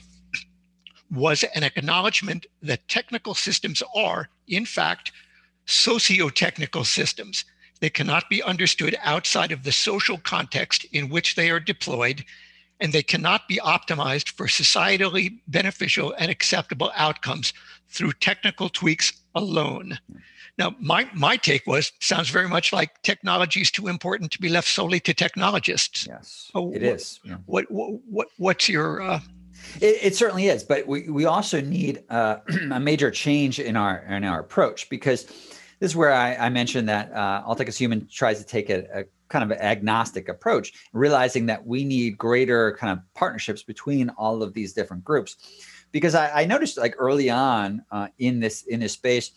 was 1.10 1.44
an 1.54 1.62
acknowledgement 1.62 2.46
that 2.62 2.88
technical 2.88 3.34
systems 3.34 3.82
are, 3.94 4.28
in 4.48 4.66
fact, 4.66 5.12
socio-technical 5.66 6.84
systems." 6.84 7.44
They 7.80 7.90
cannot 7.90 8.30
be 8.30 8.42
understood 8.42 8.96
outside 9.02 9.52
of 9.52 9.62
the 9.62 9.72
social 9.72 10.18
context 10.18 10.86
in 10.92 11.10
which 11.10 11.34
they 11.34 11.50
are 11.50 11.60
deployed, 11.60 12.24
and 12.80 12.92
they 12.92 13.02
cannot 13.02 13.48
be 13.48 13.56
optimized 13.56 14.30
for 14.30 14.46
societally 14.46 15.38
beneficial 15.46 16.14
and 16.18 16.30
acceptable 16.30 16.90
outcomes 16.96 17.52
through 17.88 18.12
technical 18.12 18.68
tweaks 18.68 19.12
alone. 19.34 19.98
Now, 20.58 20.74
my, 20.80 21.06
my 21.12 21.36
take 21.36 21.66
was 21.66 21.92
sounds 22.00 22.30
very 22.30 22.48
much 22.48 22.72
like 22.72 23.02
technology 23.02 23.60
is 23.60 23.70
too 23.70 23.88
important 23.88 24.30
to 24.32 24.40
be 24.40 24.48
left 24.48 24.68
solely 24.68 25.00
to 25.00 25.12
technologists. 25.12 26.06
Yes, 26.06 26.50
it 26.54 26.58
what, 26.58 26.82
is. 26.82 27.20
Yeah. 27.24 27.36
What, 27.44 27.70
what, 27.70 28.00
what, 28.08 28.28
what's 28.38 28.68
your 28.68 29.02
uh, 29.02 29.20
it, 29.80 29.98
it, 30.02 30.16
certainly 30.16 30.48
is, 30.48 30.62
but 30.62 30.86
we, 30.86 31.08
we 31.08 31.24
also 31.24 31.60
need 31.60 32.02
uh, 32.08 32.38
a 32.70 32.80
major 32.80 33.10
change 33.10 33.58
in 33.60 33.76
our 33.76 33.98
in 33.98 34.24
our 34.24 34.40
approach 34.40 34.88
because 34.88 35.26
this 35.78 35.90
is 35.90 35.96
where 35.96 36.12
I, 36.12 36.34
I 36.36 36.48
mentioned 36.48 36.88
that 36.88 37.12
uh, 37.12 37.54
is 37.66 37.76
Human 37.76 38.08
tries 38.10 38.38
to 38.38 38.46
take 38.46 38.70
a, 38.70 39.00
a 39.00 39.04
kind 39.28 39.50
of 39.50 39.56
agnostic 39.58 40.28
approach, 40.28 40.72
realizing 40.92 41.46
that 41.46 41.66
we 41.66 41.84
need 41.84 42.16
greater 42.16 42.76
kind 42.78 42.92
of 42.92 43.04
partnerships 43.14 43.62
between 43.62 44.08
all 44.10 44.42
of 44.42 44.54
these 44.54 44.72
different 44.72 45.04
groups. 45.04 45.36
Because 45.92 46.14
I, 46.14 46.42
I 46.42 46.44
noticed 46.46 46.78
like 46.78 46.94
early 46.98 47.30
on 47.30 47.82
uh, 47.90 48.08
in 48.18 48.40
this 48.40 48.62
in 48.62 48.80
this 48.80 48.92
space, 48.92 49.32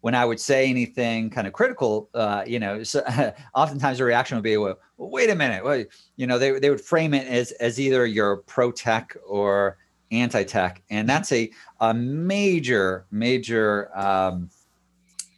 when 0.00 0.14
I 0.14 0.24
would 0.24 0.40
say 0.40 0.68
anything 0.68 1.30
kind 1.30 1.46
of 1.46 1.52
critical, 1.52 2.08
uh, 2.14 2.44
you 2.46 2.58
know, 2.58 2.82
so, 2.82 3.04
oftentimes 3.54 3.98
the 3.98 4.04
reaction 4.04 4.36
would 4.36 4.44
be, 4.44 4.56
well, 4.56 4.78
wait 4.96 5.30
a 5.30 5.34
minute, 5.34 5.64
well, 5.64 5.84
you 6.16 6.26
know, 6.26 6.38
they, 6.38 6.58
they 6.58 6.70
would 6.70 6.80
frame 6.80 7.14
it 7.14 7.26
as 7.26 7.52
as 7.52 7.78
either 7.78 8.06
you're 8.06 8.36
pro 8.38 8.72
tech 8.72 9.16
or 9.26 9.78
anti 10.10 10.42
tech, 10.44 10.82
and 10.90 11.08
that's 11.08 11.32
a 11.32 11.50
a 11.80 11.94
major 11.94 13.06
major 13.10 13.96
um, 13.98 14.50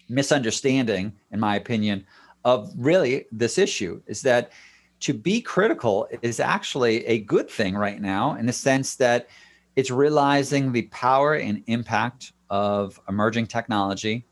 misunderstanding, 0.08 1.12
in 1.30 1.40
my 1.40 1.56
opinion, 1.56 2.06
of 2.44 2.72
really 2.76 3.26
this 3.32 3.58
issue 3.58 4.00
is 4.06 4.22
that 4.22 4.52
to 5.00 5.12
be 5.12 5.40
critical 5.40 6.08
is 6.22 6.38
actually 6.38 7.04
a 7.06 7.18
good 7.20 7.50
thing 7.50 7.74
right 7.74 8.00
now 8.00 8.34
in 8.36 8.46
the 8.46 8.52
sense 8.52 8.94
that 8.96 9.28
it's 9.74 9.90
realizing 9.90 10.70
the 10.70 10.82
power 10.82 11.34
and 11.34 11.62
impact 11.66 12.32
of 12.50 13.00
emerging 13.08 13.46
technology 13.46 14.24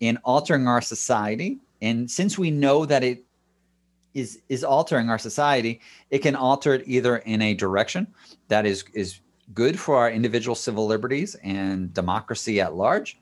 in 0.00 0.18
altering 0.24 0.66
our 0.66 0.80
society. 0.80 1.58
And 1.82 2.10
since 2.10 2.38
we 2.38 2.50
know 2.50 2.86
that 2.86 3.02
it 3.04 3.24
is 4.14 4.40
is 4.48 4.64
altering 4.64 5.10
our 5.10 5.18
society, 5.18 5.80
it 6.10 6.18
can 6.18 6.34
alter 6.34 6.74
it 6.74 6.82
either 6.86 7.18
in 7.18 7.42
a 7.42 7.54
direction 7.54 8.06
that 8.48 8.66
is 8.66 8.84
is 8.94 9.20
good 9.54 9.78
for 9.78 9.96
our 9.96 10.10
individual 10.10 10.54
civil 10.54 10.86
liberties 10.86 11.36
and 11.42 11.92
democracy 11.94 12.60
at 12.60 12.74
large, 12.74 13.18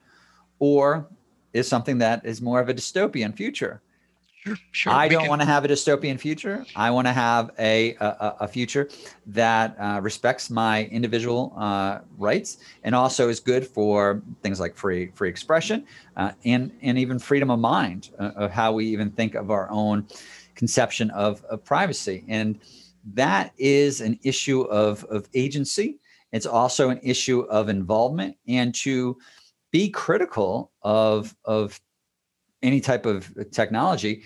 or 0.59 1.07
is 1.53 1.67
something 1.67 1.97
that 1.99 2.25
is 2.25 2.41
more 2.41 2.59
of 2.59 2.69
a 2.69 2.73
dystopian 2.73 3.35
future. 3.35 3.81
Sure, 4.45 4.57
sure. 4.71 4.93
I 4.93 5.07
don't 5.07 5.21
can... 5.21 5.29
want 5.29 5.41
to 5.41 5.45
have 5.45 5.65
a 5.65 5.67
dystopian 5.67 6.19
future. 6.19 6.65
I 6.75 6.91
want 6.91 7.07
to 7.07 7.13
have 7.13 7.51
a 7.57 7.95
a, 7.95 8.35
a 8.41 8.47
future 8.47 8.89
that 9.27 9.75
uh, 9.79 9.99
respects 10.03 10.49
my 10.51 10.85
individual 10.85 11.53
uh, 11.57 11.99
rights 12.17 12.57
and 12.83 12.93
also 12.93 13.29
is 13.29 13.39
good 13.39 13.65
for 13.65 14.21
things 14.43 14.59
like 14.59 14.75
free 14.75 15.07
free 15.15 15.29
expression 15.29 15.85
uh, 16.15 16.33
and 16.43 16.71
and 16.83 16.99
even 16.99 17.17
freedom 17.17 17.49
of 17.49 17.59
mind 17.59 18.11
uh, 18.19 18.31
of 18.35 18.51
how 18.51 18.71
we 18.71 18.85
even 18.85 19.09
think 19.09 19.33
of 19.33 19.49
our 19.49 19.67
own 19.71 20.05
conception 20.53 21.09
of, 21.11 21.43
of 21.45 21.63
privacy. 21.65 22.23
And 22.27 22.59
that 23.13 23.51
is 23.57 23.99
an 23.99 24.19
issue 24.23 24.61
of 24.61 25.03
of 25.05 25.27
agency. 25.33 25.99
It's 26.31 26.45
also 26.45 26.89
an 26.89 26.99
issue 27.01 27.41
of 27.41 27.69
involvement 27.69 28.37
and 28.47 28.75
to 28.75 29.17
be 29.71 29.89
critical 29.89 30.71
of 30.83 31.35
of 31.45 31.81
any 32.65 32.81
type 32.81 33.05
of 33.05 33.31
technology 33.51 34.23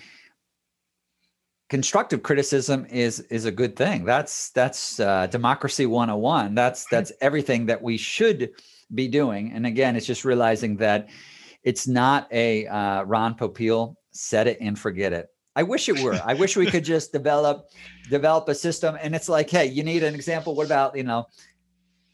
constructive 1.70 2.22
criticism 2.22 2.84
is 2.90 3.20
is 3.30 3.44
a 3.46 3.52
good 3.52 3.76
thing. 3.76 4.04
That's 4.04 4.50
that's 4.50 5.00
uh, 5.00 5.28
democracy 5.28 5.86
101 5.86 6.54
that's 6.54 6.84
that's 6.90 7.12
everything 7.20 7.64
that 7.66 7.80
we 7.80 7.96
should 7.96 8.50
be 8.92 9.08
doing. 9.08 9.52
And 9.52 9.64
again 9.64 9.96
it's 9.96 10.04
just 10.04 10.24
realizing 10.24 10.76
that 10.78 11.08
it's 11.62 11.86
not 11.86 12.26
a 12.32 12.66
uh, 12.66 13.04
ron 13.04 13.34
popeil 13.36 13.94
set 14.10 14.46
it 14.48 14.58
and 14.60 14.78
forget 14.78 15.12
it. 15.12 15.28
I 15.56 15.62
wish 15.62 15.88
it 15.88 16.00
were. 16.00 16.20
I 16.24 16.34
wish 16.34 16.56
we 16.56 16.66
could 16.66 16.84
just 16.84 17.12
develop 17.18 17.70
develop 18.10 18.48
a 18.48 18.54
system. 18.54 18.98
And 19.00 19.14
it's 19.14 19.28
like 19.28 19.48
hey 19.48 19.66
you 19.66 19.84
need 19.84 20.02
an 20.02 20.14
example. 20.14 20.56
What 20.56 20.66
about 20.66 20.96
you 20.96 21.04
know 21.04 21.26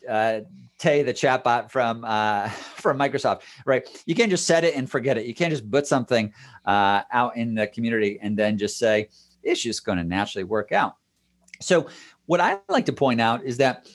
uh, 0.08 0.40
Tay, 0.78 1.02
the 1.02 1.14
chatbot 1.14 1.70
from 1.70 2.04
uh, 2.04 2.48
from 2.76 2.98
Microsoft, 2.98 3.42
right? 3.64 3.86
You 4.06 4.14
can't 4.14 4.30
just 4.30 4.46
set 4.46 4.64
it 4.64 4.74
and 4.76 4.90
forget 4.90 5.16
it. 5.16 5.26
You 5.26 5.34
can't 5.34 5.50
just 5.50 5.70
put 5.70 5.86
something 5.86 6.32
uh, 6.64 7.02
out 7.12 7.36
in 7.36 7.54
the 7.54 7.66
community 7.66 8.18
and 8.20 8.36
then 8.36 8.58
just 8.58 8.78
say 8.78 9.08
it's 9.42 9.62
just 9.62 9.84
going 9.84 9.98
to 9.98 10.04
naturally 10.04 10.44
work 10.44 10.72
out. 10.72 10.96
So, 11.60 11.88
what 12.26 12.40
I 12.40 12.58
like 12.68 12.86
to 12.86 12.92
point 12.92 13.20
out 13.20 13.44
is 13.44 13.56
that 13.58 13.88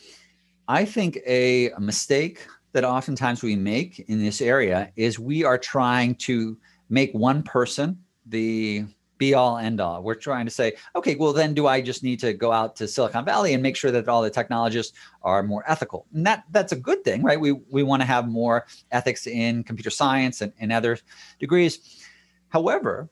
I 0.67 0.85
think 0.85 1.19
a, 1.27 1.71
a 1.71 1.79
mistake 1.79 2.47
that 2.73 2.85
oftentimes 2.85 3.43
we 3.43 3.55
make 3.55 3.99
in 4.07 4.23
this 4.23 4.41
area 4.41 4.91
is 4.95 5.19
we 5.19 5.43
are 5.43 5.57
trying 5.57 6.15
to 6.15 6.57
make 6.89 7.11
one 7.13 7.43
person 7.43 7.99
the 8.25 8.85
be 9.21 9.35
all 9.35 9.59
end 9.59 9.79
all. 9.79 10.01
We're 10.01 10.15
trying 10.15 10.45
to 10.45 10.51
say, 10.51 10.73
okay, 10.95 11.13
well, 11.13 11.31
then 11.31 11.53
do 11.53 11.67
I 11.67 11.79
just 11.79 12.01
need 12.01 12.19
to 12.21 12.33
go 12.33 12.51
out 12.51 12.75
to 12.77 12.87
Silicon 12.87 13.23
Valley 13.23 13.53
and 13.53 13.61
make 13.61 13.75
sure 13.75 13.91
that 13.91 14.09
all 14.09 14.23
the 14.23 14.31
technologists 14.31 14.97
are 15.21 15.43
more 15.43 15.63
ethical? 15.67 16.07
And 16.11 16.25
that 16.25 16.43
that's 16.49 16.71
a 16.71 16.75
good 16.75 17.03
thing, 17.03 17.21
right? 17.21 17.39
We 17.39 17.51
we 17.51 17.83
want 17.83 18.01
to 18.01 18.07
have 18.07 18.27
more 18.27 18.65
ethics 18.91 19.27
in 19.27 19.63
computer 19.63 19.91
science 19.91 20.41
and, 20.41 20.51
and 20.59 20.73
other 20.73 20.97
degrees. 21.39 22.03
However, 22.49 23.09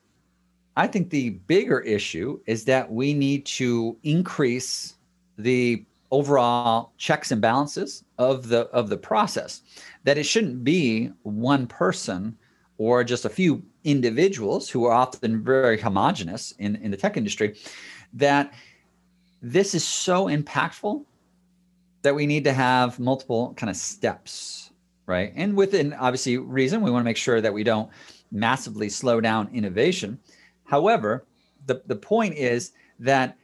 I 0.76 0.88
think 0.88 1.10
the 1.10 1.30
bigger 1.30 1.78
issue 1.80 2.40
is 2.46 2.64
that 2.64 2.90
we 2.90 3.14
need 3.14 3.46
to 3.60 3.96
increase 4.02 4.96
the 5.38 5.86
overall 6.10 6.92
checks 6.98 7.30
and 7.30 7.40
balances 7.40 8.02
of 8.18 8.48
the 8.48 8.62
of 8.70 8.88
the 8.88 8.96
process. 8.96 9.62
That 10.02 10.18
it 10.18 10.24
shouldn't 10.24 10.64
be 10.64 11.12
one 11.22 11.68
person 11.68 12.36
or 12.78 13.04
just 13.04 13.24
a 13.24 13.30
few 13.30 13.62
individuals 13.84 14.68
who 14.68 14.84
are 14.84 14.92
often 14.92 15.42
very 15.42 15.80
homogenous 15.80 16.52
in, 16.58 16.76
in 16.76 16.90
the 16.90 16.96
tech 16.96 17.16
industry, 17.16 17.56
that 18.12 18.52
this 19.42 19.74
is 19.74 19.84
so 19.84 20.26
impactful 20.26 21.04
that 22.02 22.14
we 22.14 22.26
need 22.26 22.44
to 22.44 22.52
have 22.52 22.98
multiple 22.98 23.54
kind 23.56 23.70
of 23.70 23.76
steps, 23.76 24.70
right? 25.06 25.32
And 25.36 25.56
within 25.56 25.92
obviously 25.94 26.38
reason, 26.38 26.82
we 26.82 26.90
want 26.90 27.02
to 27.02 27.04
make 27.04 27.16
sure 27.16 27.40
that 27.40 27.52
we 27.52 27.64
don't 27.64 27.90
massively 28.32 28.88
slow 28.88 29.20
down 29.20 29.48
innovation. 29.52 30.18
However, 30.64 31.24
the, 31.66 31.82
the 31.86 31.96
point 31.96 32.34
is 32.34 32.72
that 33.00 33.36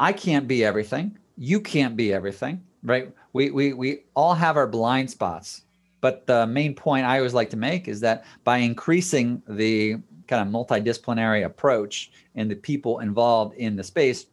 I 0.00 0.12
can't 0.12 0.48
be 0.48 0.64
everything. 0.64 1.18
You 1.36 1.60
can't 1.60 1.96
be 1.96 2.12
everything, 2.12 2.62
right? 2.82 3.12
We, 3.32 3.50
we, 3.50 3.72
we 3.72 4.04
all 4.14 4.34
have 4.34 4.56
our 4.56 4.66
blind 4.66 5.10
spots 5.10 5.62
but 6.04 6.26
the 6.26 6.46
main 6.46 6.74
point 6.74 7.06
I 7.06 7.16
always 7.16 7.32
like 7.32 7.48
to 7.48 7.56
make 7.56 7.88
is 7.88 8.00
that 8.00 8.26
by 8.44 8.58
increasing 8.58 9.42
the 9.48 9.96
kind 10.28 10.46
of 10.46 10.48
multidisciplinary 10.48 11.46
approach 11.46 12.12
and 12.34 12.50
the 12.50 12.56
people 12.56 12.98
involved 12.98 13.56
in 13.56 13.74
the 13.74 13.82
space, 13.82 14.26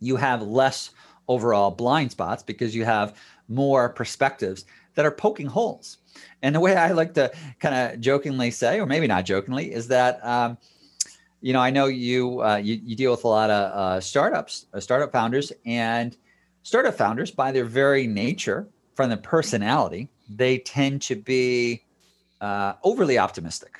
you 0.00 0.16
have 0.16 0.40
less 0.40 0.92
overall 1.28 1.70
blind 1.70 2.10
spots 2.10 2.42
because 2.42 2.74
you 2.74 2.86
have 2.86 3.18
more 3.48 3.90
perspectives 3.90 4.64
that 4.94 5.04
are 5.04 5.10
poking 5.10 5.46
holes. 5.46 5.98
And 6.40 6.54
the 6.54 6.60
way 6.60 6.74
I 6.74 6.92
like 6.92 7.12
to 7.14 7.30
kind 7.60 7.74
of 7.74 8.00
jokingly 8.00 8.50
say, 8.50 8.80
or 8.80 8.86
maybe 8.86 9.06
not 9.06 9.26
jokingly, 9.26 9.74
is 9.74 9.88
that 9.88 10.24
um, 10.24 10.56
you 11.42 11.52
know 11.52 11.60
I 11.60 11.68
know 11.68 11.84
you, 11.84 12.42
uh, 12.42 12.56
you 12.56 12.80
you 12.82 12.96
deal 12.96 13.10
with 13.10 13.24
a 13.24 13.28
lot 13.28 13.50
of 13.50 13.72
uh, 13.76 14.00
startups, 14.00 14.64
uh, 14.72 14.80
startup 14.80 15.12
founders, 15.12 15.52
and 15.66 16.16
startup 16.62 16.94
founders 16.94 17.30
by 17.30 17.52
their 17.52 17.66
very 17.66 18.06
nature, 18.06 18.66
from 18.94 19.10
the 19.10 19.18
personality, 19.18 20.08
they 20.28 20.58
tend 20.58 21.02
to 21.02 21.16
be 21.16 21.82
uh, 22.40 22.74
overly 22.82 23.18
optimistic. 23.18 23.78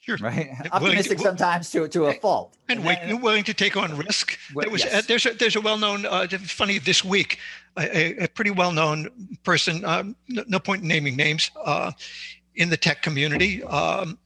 Sure. 0.00 0.16
Right. 0.16 0.50
Optimistic 0.72 1.18
to, 1.18 1.24
sometimes 1.24 1.70
to 1.70 1.86
to 1.86 2.06
a 2.06 2.14
fault. 2.14 2.56
And, 2.68 2.84
and 2.84 3.22
willing 3.22 3.44
to 3.44 3.54
take 3.54 3.76
on 3.76 3.96
risk. 3.96 4.36
There 4.54 4.68
was 4.68 4.84
yes. 4.84 4.94
uh, 4.94 5.02
there's 5.06 5.26
a 5.26 5.30
there's 5.34 5.54
a 5.54 5.60
well 5.60 5.78
known 5.78 6.06
uh, 6.06 6.26
funny 6.44 6.78
this 6.78 7.04
week 7.04 7.38
a, 7.76 8.24
a 8.24 8.28
pretty 8.28 8.50
well 8.50 8.72
known 8.72 9.08
person. 9.44 9.84
Um, 9.84 10.16
no, 10.28 10.44
no, 10.46 10.58
point 10.58 10.82
in 10.82 10.88
naming 10.88 11.16
names 11.16 11.50
uh, 11.64 11.92
in 12.54 12.68
the 12.70 12.76
tech 12.76 13.02
community. 13.02 13.62
Um, 13.64 14.18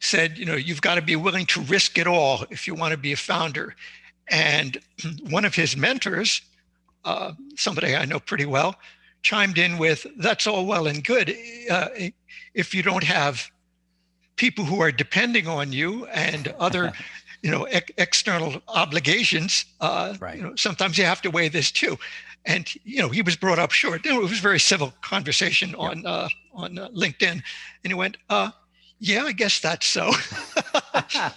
said, 0.00 0.38
you 0.38 0.46
know, 0.46 0.54
you've 0.54 0.80
got 0.80 0.94
to 0.94 1.02
be 1.02 1.16
willing 1.16 1.46
to 1.46 1.60
risk 1.62 1.98
it 1.98 2.06
all 2.06 2.44
if 2.50 2.66
you 2.66 2.74
want 2.74 2.92
to 2.92 2.96
be 2.96 3.12
a 3.12 3.16
founder. 3.16 3.74
And 4.28 4.78
one 5.30 5.44
of 5.44 5.54
his 5.54 5.76
mentors, 5.76 6.40
uh, 7.04 7.32
somebody 7.56 7.96
I 7.96 8.04
know 8.04 8.20
pretty 8.20 8.46
well, 8.46 8.76
chimed 9.22 9.58
in 9.58 9.78
with, 9.78 10.06
"That's 10.16 10.46
all 10.46 10.66
well 10.66 10.86
and 10.86 11.04
good 11.04 11.36
uh, 11.70 11.88
if 12.54 12.74
you 12.74 12.82
don't 12.82 13.04
have." 13.04 13.50
people 14.38 14.64
who 14.64 14.80
are 14.80 14.90
depending 14.90 15.46
on 15.46 15.72
you 15.72 16.06
and 16.06 16.54
other 16.58 16.92
you 17.42 17.50
know 17.50 17.64
ex- 17.64 17.92
external 17.98 18.62
obligations 18.68 19.66
uh, 19.80 20.14
right. 20.20 20.36
you 20.36 20.42
know 20.42 20.54
sometimes 20.56 20.96
you 20.96 21.04
have 21.04 21.20
to 21.20 21.30
weigh 21.30 21.48
this 21.48 21.70
too 21.70 21.98
and 22.46 22.74
you 22.84 23.00
know 23.00 23.08
he 23.08 23.20
was 23.20 23.36
brought 23.36 23.58
up 23.58 23.72
short 23.72 24.06
it 24.06 24.12
was 24.12 24.32
a 24.32 24.42
very 24.42 24.58
civil 24.58 24.94
conversation 25.02 25.70
yeah. 25.70 25.76
on 25.76 26.06
uh, 26.06 26.28
on 26.54 26.78
uh, 26.78 26.88
linkedin 26.90 27.42
and 27.82 27.92
he 27.92 27.94
went 27.94 28.16
uh, 28.30 28.50
yeah 28.98 29.24
i 29.24 29.32
guess 29.32 29.60
that's 29.60 29.86
so 29.86 30.10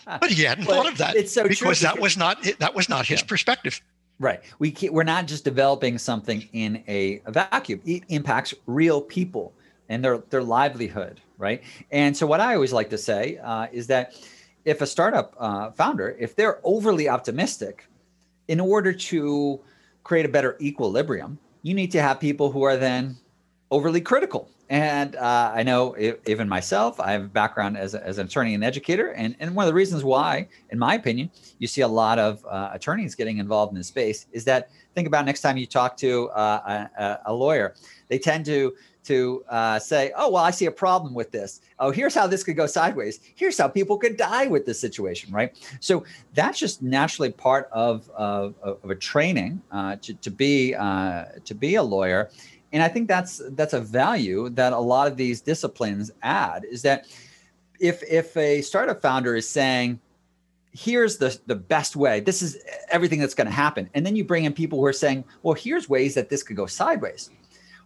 but 0.05 0.29
he 0.29 0.43
hadn't 0.43 0.65
thought 0.65 0.87
of 0.87 0.97
that 0.97 1.15
it's 1.15 1.33
so 1.33 1.47
because 1.47 1.79
true. 1.79 1.87
that 1.87 1.99
was 1.99 2.15
not 2.17 2.41
that 2.59 2.73
was 2.73 2.87
not 2.87 3.05
his 3.05 3.21
yeah. 3.21 3.27
perspective 3.27 3.81
right 4.21 4.41
we 4.59 4.73
we're 4.91 5.03
not 5.03 5.25
just 5.27 5.43
developing 5.43 5.97
something 5.97 6.47
in 6.53 6.83
a, 6.87 7.21
a 7.25 7.31
vacuum 7.31 7.81
it 7.85 8.03
impacts 8.07 8.53
real 8.65 9.01
people 9.01 9.53
and 9.91 10.03
their 10.03 10.19
their 10.29 10.41
livelihood, 10.41 11.19
right? 11.37 11.61
And 11.91 12.15
so 12.15 12.25
what 12.25 12.39
I 12.39 12.55
always 12.55 12.71
like 12.71 12.89
to 12.91 12.97
say 12.97 13.37
uh, 13.43 13.67
is 13.73 13.87
that 13.87 14.15
if 14.63 14.81
a 14.81 14.87
startup 14.87 15.35
uh, 15.37 15.71
founder, 15.71 16.15
if 16.17 16.35
they're 16.35 16.59
overly 16.63 17.09
optimistic, 17.09 17.85
in 18.47 18.59
order 18.59 18.93
to 18.93 19.59
create 20.03 20.25
a 20.25 20.29
better 20.29 20.57
equilibrium, 20.61 21.37
you 21.61 21.73
need 21.73 21.91
to 21.91 22.01
have 22.01 22.19
people 22.19 22.51
who 22.51 22.63
are 22.63 22.77
then 22.77 23.17
overly 23.69 23.99
critical. 23.99 24.49
And 24.71 25.17
uh, 25.17 25.51
I 25.53 25.63
know 25.63 25.97
even 26.25 26.47
myself, 26.47 27.01
I 27.01 27.11
have 27.11 27.25
a 27.25 27.27
background 27.27 27.77
as, 27.77 27.93
a, 27.93 28.01
as 28.07 28.19
an 28.19 28.27
attorney 28.27 28.53
and 28.53 28.63
educator. 28.63 29.09
And, 29.09 29.35
and 29.41 29.53
one 29.53 29.65
of 29.65 29.67
the 29.67 29.73
reasons 29.73 30.01
why, 30.01 30.47
in 30.69 30.79
my 30.79 30.95
opinion, 30.95 31.29
you 31.59 31.67
see 31.67 31.81
a 31.81 31.87
lot 31.89 32.17
of 32.17 32.45
uh, 32.45 32.69
attorneys 32.71 33.13
getting 33.13 33.39
involved 33.39 33.73
in 33.73 33.77
this 33.77 33.87
space 33.87 34.27
is 34.31 34.45
that 34.45 34.69
think 34.95 35.09
about 35.09 35.25
next 35.25 35.41
time 35.41 35.57
you 35.57 35.65
talk 35.65 35.97
to 35.97 36.29
uh, 36.29 36.87
a, 36.97 37.19
a, 37.25 37.33
lawyer, 37.33 37.75
they 38.07 38.17
tend 38.17 38.45
to 38.45 38.73
to 39.03 39.43
uh, 39.49 39.79
say, 39.79 40.11
oh, 40.15 40.29
well, 40.29 40.43
I 40.43 40.51
see 40.51 40.67
a 40.67 40.71
problem 40.71 41.13
with 41.13 41.31
this. 41.31 41.61
Oh, 41.79 41.91
here's 41.91 42.13
how 42.13 42.27
this 42.27 42.43
could 42.43 42.55
go 42.55 42.67
sideways. 42.67 43.19
Here's 43.35 43.57
how 43.57 43.67
people 43.67 43.97
could 43.97 44.15
die 44.15 44.45
with 44.45 44.65
this 44.65 44.79
situation, 44.79 45.33
right? 45.33 45.57
So 45.79 46.05
that's 46.35 46.59
just 46.59 46.83
naturally 46.83 47.31
part 47.31 47.67
of, 47.71 48.09
of, 48.11 48.53
of 48.61 48.89
a 48.89 48.95
training 48.95 49.61
uh, 49.71 49.95
to, 50.01 50.13
to, 50.13 50.29
be, 50.29 50.75
uh, 50.75 51.25
to 51.43 51.55
be 51.55 51.75
a 51.75 51.83
lawyer. 51.83 52.29
And 52.73 52.81
I 52.81 52.87
think 52.87 53.07
that's, 53.07 53.41
that's 53.49 53.73
a 53.73 53.81
value 53.81 54.49
that 54.49 54.73
a 54.73 54.79
lot 54.79 55.07
of 55.07 55.17
these 55.17 55.41
disciplines 55.41 56.11
add 56.21 56.65
is 56.65 56.81
that 56.83 57.07
if, 57.79 58.01
if 58.03 58.35
a 58.37 58.61
startup 58.61 59.01
founder 59.01 59.35
is 59.35 59.49
saying, 59.49 59.99
here's 60.71 61.17
the, 61.17 61.37
the 61.47 61.55
best 61.55 61.95
way, 61.95 62.21
this 62.21 62.41
is 62.41 62.57
everything 62.89 63.19
that's 63.19 63.33
going 63.33 63.47
to 63.47 63.51
happen. 63.51 63.89
And 63.93 64.05
then 64.05 64.15
you 64.15 64.23
bring 64.23 64.45
in 64.45 64.53
people 64.53 64.79
who 64.79 64.85
are 64.85 64.93
saying, 64.93 65.25
well, 65.43 65.53
here's 65.53 65.89
ways 65.89 66.13
that 66.15 66.29
this 66.29 66.43
could 66.43 66.55
go 66.55 66.65
sideways 66.65 67.29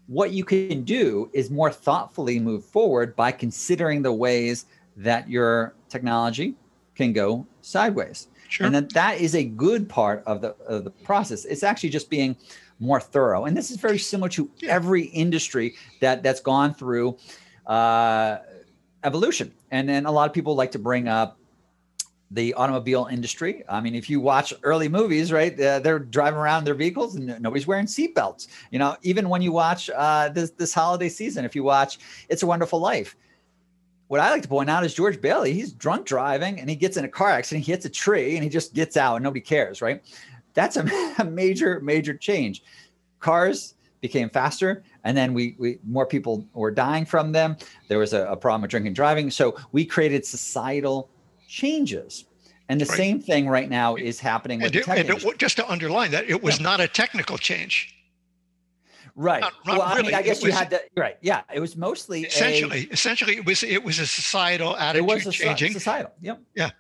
what 0.08 0.32
you 0.32 0.44
can 0.44 0.84
do 0.84 1.30
is 1.34 1.50
more 1.50 1.72
thoughtfully 1.72 2.40
move 2.40 2.64
forward 2.64 3.16
by 3.16 3.32
considering 3.32 4.02
the 4.02 4.14
ways 4.14 4.66
that 4.98 5.30
your 5.30 5.74
technology 5.90 6.56
can 6.96 7.12
go 7.12 7.46
sideways. 7.62 8.28
Sure. 8.48 8.66
And 8.66 8.76
that 8.76 8.94
that 8.94 9.20
is 9.20 9.36
a 9.36 9.44
good 9.44 9.90
part 9.90 10.24
of 10.26 10.42
the 10.42 10.56
of 10.68 10.84
the 10.84 10.92
process. 10.92 11.46
It's 11.46 11.64
actually 11.64 11.90
just 11.90 12.10
being 12.10 12.38
more 12.80 13.00
thorough. 13.00 13.46
And 13.46 13.56
this 13.56 13.72
is 13.72 13.78
very 13.78 13.98
similar 13.98 14.30
to 14.30 14.50
yeah. 14.58 14.72
every 14.72 15.04
industry 15.04 15.76
that 16.02 16.24
that's 16.24 16.42
gone 16.42 16.74
through 16.74 17.18
uh, 17.66 18.38
evolution. 19.04 19.54
And 19.72 19.88
then 19.88 20.06
a 20.06 20.12
lot 20.12 20.28
of 20.28 20.34
people 20.34 20.56
like 20.56 20.72
to 20.72 20.80
bring 20.80 21.08
up 21.08 21.38
the 22.32 22.54
automobile 22.56 23.08
industry. 23.10 23.64
I 23.70 23.80
mean, 23.80 23.96
if 23.96 24.10
you 24.10 24.20
watch 24.20 24.54
early 24.64 24.90
movies, 24.90 25.32
right, 25.32 25.58
uh, 25.60 25.80
they're 25.80 26.00
driving 26.00 26.40
around 26.40 26.66
their 26.66 26.74
vehicles 26.74 27.16
and 27.16 27.28
nobody's 27.40 27.68
wearing 27.68 27.86
seatbelts. 27.86 28.48
You 28.72 28.80
know, 28.80 28.98
even 29.04 29.30
when 29.30 29.42
you 29.42 29.52
watch 29.52 29.90
uh, 29.96 30.30
this 30.30 30.50
this 30.52 30.74
holiday 30.74 31.10
season, 31.10 31.46
if 31.46 31.56
you 31.56 31.64
watch 31.64 32.00
It's 32.28 32.44
a 32.44 32.48
Wonderful 32.48 32.80
Life, 32.80 33.16
what 34.08 34.20
I 34.20 34.30
like 34.32 34.42
to 34.42 34.48
point 34.48 34.70
out 34.70 34.84
is 34.84 34.94
George 34.94 35.22
Bailey. 35.22 35.54
He's 35.54 35.72
drunk 35.72 36.06
driving 36.06 36.60
and 36.60 36.70
he 36.70 36.76
gets 36.76 36.98
in 36.98 37.06
a 37.06 37.10
car 37.10 37.30
accident, 37.30 37.66
he 37.66 37.72
hits 37.72 37.86
a 37.86 37.90
tree, 37.90 38.36
and 38.36 38.44
he 38.44 38.50
just 38.50 38.74
gets 38.74 38.98
out 38.98 39.16
and 39.16 39.24
nobody 39.24 39.42
cares, 39.42 39.82
right? 39.82 40.04
That's 40.56 40.78
a, 40.78 41.14
a 41.20 41.26
major 41.26 41.80
major 41.80 42.16
change. 42.16 42.64
Cars 43.20 43.76
became 44.02 44.30
faster 44.30 44.84
and 45.04 45.18
then 45.18 45.34
we, 45.34 45.56
we 45.58 45.80
more 45.84 46.06
people 46.06 46.46
were 46.54 46.70
dying 46.70 47.06
from 47.06 47.32
them 47.32 47.58
there 47.88 47.98
was 47.98 48.14
a, 48.14 48.28
a 48.28 48.36
problem 48.36 48.62
with 48.62 48.70
drinking 48.70 48.94
driving 48.94 49.32
so 49.32 49.58
we 49.72 49.84
created 49.84 50.24
societal 50.24 51.10
changes. 51.48 52.26
And 52.68 52.82
the 52.82 52.86
right. 52.86 52.98
same 52.98 53.22
thing 53.22 53.48
right 53.48 53.70
now 53.70 53.96
is 53.96 54.20
happening 54.20 54.60
with 54.60 54.76
and, 54.76 54.76
it, 54.76 54.88
and 54.88 55.24
it, 55.24 55.38
just 55.38 55.58
to 55.58 55.70
underline 55.70 56.12
that, 56.12 56.28
it 56.28 56.42
was 56.42 56.58
yeah. 56.58 56.64
not 56.64 56.82
a 56.82 56.88
technical 56.88 57.38
change. 57.38 57.94
Right. 59.16 59.42
Not, 59.42 59.54
not 59.66 59.78
well, 59.78 59.96
really. 59.96 60.00
I 60.00 60.04
mean, 60.08 60.16
I 60.16 60.22
guess 60.24 60.44
you 60.44 60.52
had 60.52 60.72
to. 60.72 60.82
Right. 60.98 61.18
Yeah. 61.22 61.44
It 61.54 61.60
was 61.60 61.78
mostly 61.78 62.24
essentially. 62.24 62.88
A, 62.90 62.94
essentially, 62.94 63.38
it 63.38 63.46
was 63.46 63.64
it 63.64 63.84
was 63.84 64.00
a 64.00 64.08
societal 64.08 64.76
attitude 64.76 65.10
it 65.10 65.14
was 65.14 65.28
a, 65.28 65.32
changing. 65.32 65.74
Societal. 65.74 66.12
Yep. 66.22 66.42
Yeah. 66.56 66.72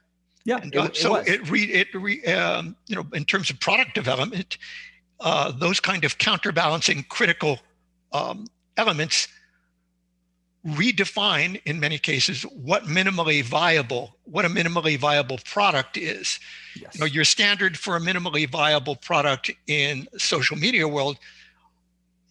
Yeah. 0.46 0.60
And, 0.62 0.76
uh, 0.76 0.90
so 0.94 1.16
it, 1.16 1.28
it 1.28 1.50
re 1.50 1.64
it 1.64 1.88
re 1.94 2.24
um, 2.26 2.76
you 2.88 2.96
know 2.96 3.06
in 3.14 3.26
terms 3.26 3.50
of 3.50 3.60
product 3.60 3.96
development, 3.96 4.58
uh, 5.20 5.52
those 5.52 5.80
kind 5.80 6.06
of 6.06 6.20
counterbalancing 6.20 7.04
critical 7.10 7.60
um, 8.14 8.48
elements 8.78 9.28
redefine 10.68 11.62
in 11.66 11.80
many 11.80 12.00
cases 12.00 12.42
what 12.44 12.86
minimally 12.86 13.44
viable 13.44 14.16
what 14.24 14.46
a 14.46 14.50
minimally 14.50 14.98
viable 14.98 15.40
product 15.46 15.98
is. 15.98 16.40
Yes. 16.76 16.94
you 16.94 17.00
know 17.00 17.06
your 17.06 17.24
standard 17.24 17.78
for 17.78 17.96
a 17.96 18.00
minimally 18.00 18.50
viable 18.50 18.96
product 18.96 19.52
in 19.68 20.08
social 20.18 20.58
media 20.58 20.88
world 20.88 21.18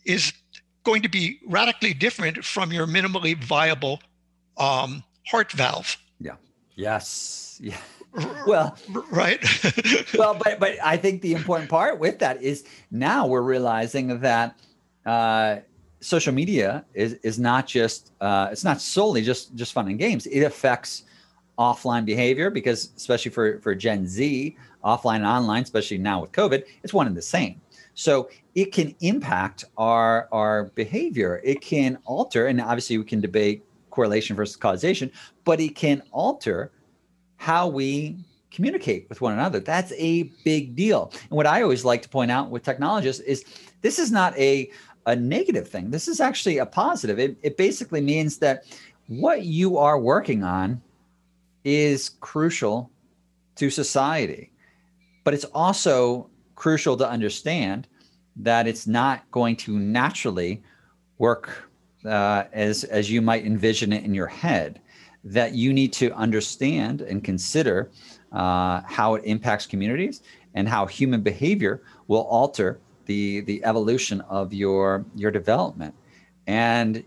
is 0.04 0.32
going 0.84 1.02
to 1.02 1.08
be 1.08 1.40
radically 1.46 1.94
different 1.94 2.44
from 2.44 2.72
your 2.72 2.86
minimally 2.86 3.36
viable 3.42 4.00
um, 4.56 5.02
heart 5.26 5.50
valve. 5.50 5.96
Yeah. 6.20 6.36
Yes. 6.76 7.40
Yeah 7.60 7.76
well 8.46 8.76
right 9.10 9.44
well 10.14 10.34
but 10.34 10.60
but 10.60 10.76
i 10.84 10.96
think 10.96 11.20
the 11.22 11.32
important 11.32 11.68
part 11.68 11.98
with 11.98 12.18
that 12.18 12.40
is 12.42 12.64
now 12.90 13.26
we're 13.26 13.42
realizing 13.42 14.20
that 14.20 14.58
uh, 15.06 15.56
social 16.04 16.34
media 16.34 16.84
is 16.92 17.14
is 17.22 17.38
not 17.38 17.66
just 17.66 18.12
uh, 18.20 18.48
it's 18.52 18.64
not 18.64 18.80
solely 18.80 19.22
just 19.22 19.54
just 19.54 19.72
fun 19.72 19.88
and 19.88 19.98
games. 19.98 20.26
It 20.26 20.42
affects 20.42 21.04
offline 21.58 22.04
behavior 22.04 22.50
because 22.50 22.92
especially 22.96 23.30
for 23.30 23.60
for 23.60 23.74
Gen 23.74 24.06
Z, 24.06 24.56
offline 24.84 25.16
and 25.16 25.26
online, 25.26 25.62
especially 25.62 25.98
now 25.98 26.20
with 26.20 26.32
COVID, 26.32 26.64
it's 26.82 26.92
one 26.92 27.06
and 27.06 27.16
the 27.16 27.22
same. 27.22 27.60
So 27.94 28.28
it 28.54 28.66
can 28.66 28.94
impact 29.00 29.64
our 29.78 30.28
our 30.30 30.64
behavior. 30.74 31.40
It 31.42 31.60
can 31.60 31.98
alter, 32.04 32.46
and 32.46 32.60
obviously 32.60 32.98
we 32.98 33.04
can 33.04 33.20
debate 33.20 33.64
correlation 33.90 34.36
versus 34.36 34.56
causation, 34.56 35.10
but 35.44 35.60
it 35.60 35.74
can 35.74 36.02
alter 36.10 36.72
how 37.44 37.68
we 37.68 38.16
communicate 38.50 39.06
with 39.10 39.20
one 39.20 39.34
another. 39.34 39.60
That's 39.60 39.92
a 39.98 40.22
big 40.44 40.74
deal. 40.74 41.12
And 41.12 41.36
what 41.36 41.46
I 41.46 41.60
always 41.60 41.84
like 41.84 42.00
to 42.00 42.08
point 42.08 42.30
out 42.30 42.48
with 42.48 42.62
technologists 42.62 43.20
is 43.20 43.44
this 43.82 43.98
is 43.98 44.10
not 44.10 44.36
a 44.38 44.70
a 45.06 45.14
negative 45.14 45.68
thing. 45.68 45.90
This 45.90 46.08
is 46.08 46.18
actually 46.18 46.56
a 46.56 46.64
positive. 46.64 47.18
It, 47.18 47.36
it 47.42 47.58
basically 47.58 48.00
means 48.00 48.38
that 48.38 48.64
what 49.08 49.42
you 49.42 49.76
are 49.76 49.98
working 49.98 50.42
on 50.42 50.80
is 51.64 52.08
crucial 52.20 52.90
to 53.56 53.68
society, 53.68 54.50
but 55.24 55.34
it's 55.34 55.44
also 55.52 56.30
crucial 56.54 56.96
to 56.96 57.06
understand 57.06 57.86
that 58.36 58.66
it's 58.66 58.86
not 58.86 59.30
going 59.30 59.56
to 59.56 59.78
naturally 59.78 60.62
work 61.18 61.68
uh, 62.06 62.44
as 62.54 62.84
as 62.84 63.10
you 63.10 63.20
might 63.20 63.44
envision 63.44 63.92
it 63.92 64.02
in 64.02 64.14
your 64.14 64.28
head. 64.28 64.80
That 65.24 65.54
you 65.54 65.72
need 65.72 65.92
to 65.94 66.12
understand 66.12 67.00
and 67.00 67.24
consider 67.24 67.90
uh, 68.32 68.82
how 68.86 69.14
it 69.14 69.24
impacts 69.24 69.66
communities 69.66 70.22
and 70.54 70.68
how 70.68 70.86
human 70.86 71.22
behavior 71.22 71.82
will 72.08 72.22
alter 72.22 72.78
the 73.06 73.40
the 73.42 73.64
evolution 73.64 74.20
of 74.22 74.52
your 74.52 75.04
your 75.14 75.30
development. 75.30 75.94
And 76.46 77.04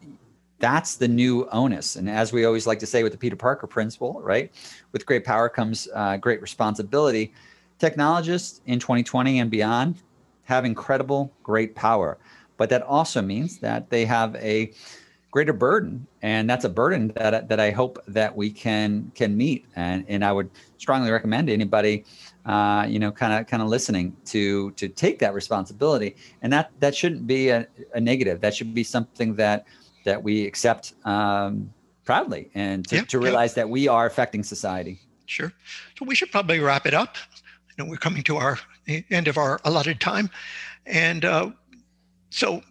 that's 0.60 0.96
the 0.96 1.08
new 1.08 1.48
onus. 1.52 1.96
And 1.96 2.10
as 2.10 2.34
we 2.34 2.46
always 2.46 2.66
like 2.66 2.80
to 2.80 2.88
say 2.88 3.04
with 3.04 3.12
the 3.12 3.18
peter 3.18 3.36
parker 3.36 3.68
principle 3.68 4.20
right 4.22 4.52
with 4.92 5.06
great 5.06 5.24
power 5.24 5.50
comes 5.50 5.88
uh, 5.94 6.18
great 6.18 6.42
responsibility. 6.42 7.34
Technologists 7.80 8.62
in 8.66 8.80
2020 8.80 9.40
and 9.40 9.52
beyond 9.52 10.02
have 10.44 10.66
incredible 10.66 11.32
great 11.44 11.76
power. 11.76 12.18
But 12.58 12.70
that 12.70 12.82
also 12.82 13.22
means 13.22 13.60
that 13.60 13.90
they 13.90 14.06
have 14.06 14.36
a 14.38 14.72
greater 15.32 15.54
burden 15.54 16.08
and 16.22 16.50
that's 16.50 16.66
a 16.66 16.70
burden 16.70 17.12
that, 17.16 17.50
that 17.50 17.60
i 17.60 17.70
hope 17.70 18.00
that 18.08 18.36
we 18.36 18.50
can 18.50 19.12
can 19.14 19.36
meet 19.36 19.66
and, 19.76 20.06
and 20.08 20.24
i 20.24 20.32
would 20.32 20.50
strongly 20.78 21.12
recommend 21.12 21.50
anybody 21.50 22.06
uh, 22.48 22.86
you 22.88 22.98
know, 22.98 23.12
kind 23.12 23.34
of 23.34 23.46
kind 23.46 23.62
of 23.62 23.68
listening 23.68 24.16
to 24.24 24.72
to 24.72 24.88
take 24.88 25.20
that 25.20 25.34
responsibility, 25.34 26.16
and 26.42 26.52
that 26.54 26.72
that 26.80 26.96
shouldn't 26.96 27.28
be 27.28 27.50
a, 27.50 27.68
a 27.94 28.00
negative. 28.00 28.40
That 28.40 28.56
should 28.56 28.74
be 28.74 28.84
something 28.84 29.36
that 29.36 29.66
that 30.06 30.24
we 30.24 30.46
accept 30.48 30.94
um, 31.04 31.74
proudly, 32.06 32.50
and 32.56 32.88
to, 32.88 32.96
yeah, 32.96 33.02
to 33.04 33.20
realize 33.20 33.52
yeah. 33.52 33.64
that 33.64 33.70
we 33.70 33.90
are 33.90 34.06
affecting 34.06 34.44
society. 34.44 35.02
Sure. 35.26 35.52
So 36.00 36.06
we 36.06 36.16
should 36.16 36.32
probably 36.32 36.62
wrap 36.62 36.86
it 36.86 36.94
up. 36.94 37.18
You 37.78 37.84
know, 37.84 37.90
we're 37.90 37.98
coming 37.98 38.24
to 38.24 38.38
our 38.38 38.60
end 38.88 39.28
of 39.28 39.38
our 39.38 39.60
allotted 39.66 40.00
time, 40.00 40.30
and 40.86 41.26
uh, 41.26 41.52
so 42.30 42.62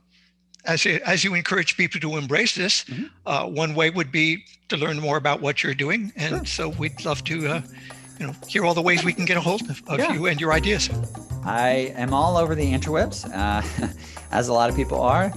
as 0.66 0.86
as 0.86 1.24
you 1.24 1.34
encourage 1.34 1.76
people 1.76 2.00
to 2.00 2.16
embrace 2.16 2.54
this, 2.54 2.84
mm-hmm. 2.84 3.04
uh, 3.26 3.46
one 3.46 3.74
way 3.74 3.90
would 3.90 4.12
be 4.12 4.44
to 4.68 4.76
learn 4.76 4.98
more 5.00 5.16
about 5.16 5.40
what 5.40 5.62
you're 5.62 5.74
doing, 5.74 6.12
and 6.16 6.46
sure. 6.46 6.70
so 6.70 6.78
we'd 6.78 7.04
love 7.04 7.22
to 7.24 7.48
uh, 7.48 7.62
you 8.18 8.26
know, 8.26 8.34
hear 8.48 8.64
all 8.64 8.74
the 8.74 8.82
ways 8.82 9.04
we 9.04 9.12
can 9.12 9.24
get 9.24 9.36
a 9.36 9.40
hold 9.40 9.62
of, 9.68 9.82
of 9.88 9.98
yeah. 9.98 10.12
you 10.12 10.26
and 10.26 10.40
your 10.40 10.52
ideas. 10.52 10.90
I 11.44 11.92
am 11.96 12.14
all 12.14 12.36
over 12.36 12.54
the 12.54 12.72
interwebs, 12.72 13.26
uh, 13.32 13.62
as 14.30 14.48
a 14.48 14.52
lot 14.52 14.70
of 14.70 14.76
people 14.76 15.00
are. 15.00 15.32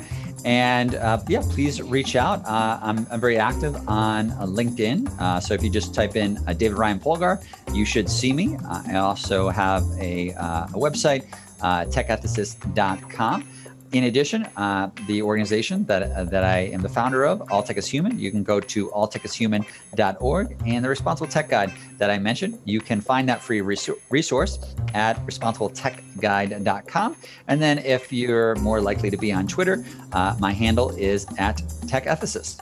And 0.46 0.96
uh, 0.96 1.22
yeah, 1.28 1.42
please 1.42 1.82
reach 1.82 2.16
out. 2.16 2.46
Uh, 2.46 2.80
I'm, 2.82 3.06
I'm, 3.12 3.20
very 3.20 3.38
active 3.38 3.76
on 3.90 4.32
uh, 4.32 4.46
LinkedIn. 4.46 5.20
Uh, 5.20 5.42
so 5.42 5.54
if 5.54 5.62
you 5.62 5.70
just 5.70 5.94
type 5.94 6.16
in 6.16 6.38
uh, 6.48 6.54
David 6.54 6.78
Ryan 6.78 6.98
Polgar, 6.98 7.44
you 7.74 7.84
should 7.84 8.10
see 8.10 8.32
me. 8.32 8.58
I 8.70 8.96
also 8.96 9.50
have 9.50 9.84
a, 10.00 10.30
a 10.30 10.70
website, 10.76 11.26
techethicist.com. 11.60 13.48
In 13.92 14.04
addition, 14.04 14.44
uh, 14.56 14.92
the 15.08 15.24
organization 15.24 15.84
that, 15.86 16.04
uh, 16.04 16.24
that 16.26 16.44
I 16.44 16.60
am 16.60 16.82
the 16.82 16.90
founder 16.90 17.26
of, 17.26 17.52
All 17.52 17.64
Tech 17.64 17.78
is 17.78 17.88
Human, 17.88 18.20
you 18.20 18.30
can 18.30 18.44
go 18.44 18.60
to 18.60 18.90
alltechishuman.org. 18.90 20.58
And 20.66 20.86
the 20.86 20.90
Responsible 20.90 21.28
Tech 21.28 21.50
Guide 21.50 21.74
that 21.98 22.12
I 22.12 22.20
mentioned, 22.20 22.60
you 22.66 22.82
can 22.82 23.02
find 23.02 23.28
that 23.30 23.42
free 23.42 23.62
resource 23.62 24.60
at 24.94 25.18
responsibletechguide.com. 25.26 27.16
And 27.48 27.62
then 27.62 27.80
if 27.80 28.14
you're 28.14 28.56
more 28.58 28.80
likely 28.80 29.10
to 29.10 29.18
be 29.18 29.32
on 29.32 29.48
Twitter, 29.48 29.84
uh, 30.14 30.36
my 30.40 30.52
handle 30.52 30.92
is 30.92 31.26
at 31.40 31.58
TechEthicist. 31.88 32.62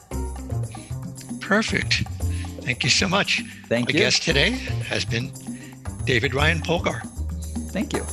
Perfect. 1.41 2.03
Thank 2.61 2.83
you 2.83 2.89
so 2.89 3.07
much. 3.07 3.41
Thank 3.67 3.87
my 3.87 3.93
you. 3.93 3.99
My 3.99 4.05
guest 4.05 4.23
today 4.23 4.51
has 4.51 5.03
been 5.03 5.31
David 6.05 6.33
Ryan 6.33 6.59
Polgar. 6.59 7.01
Thank 7.71 7.91
you. 7.91 8.05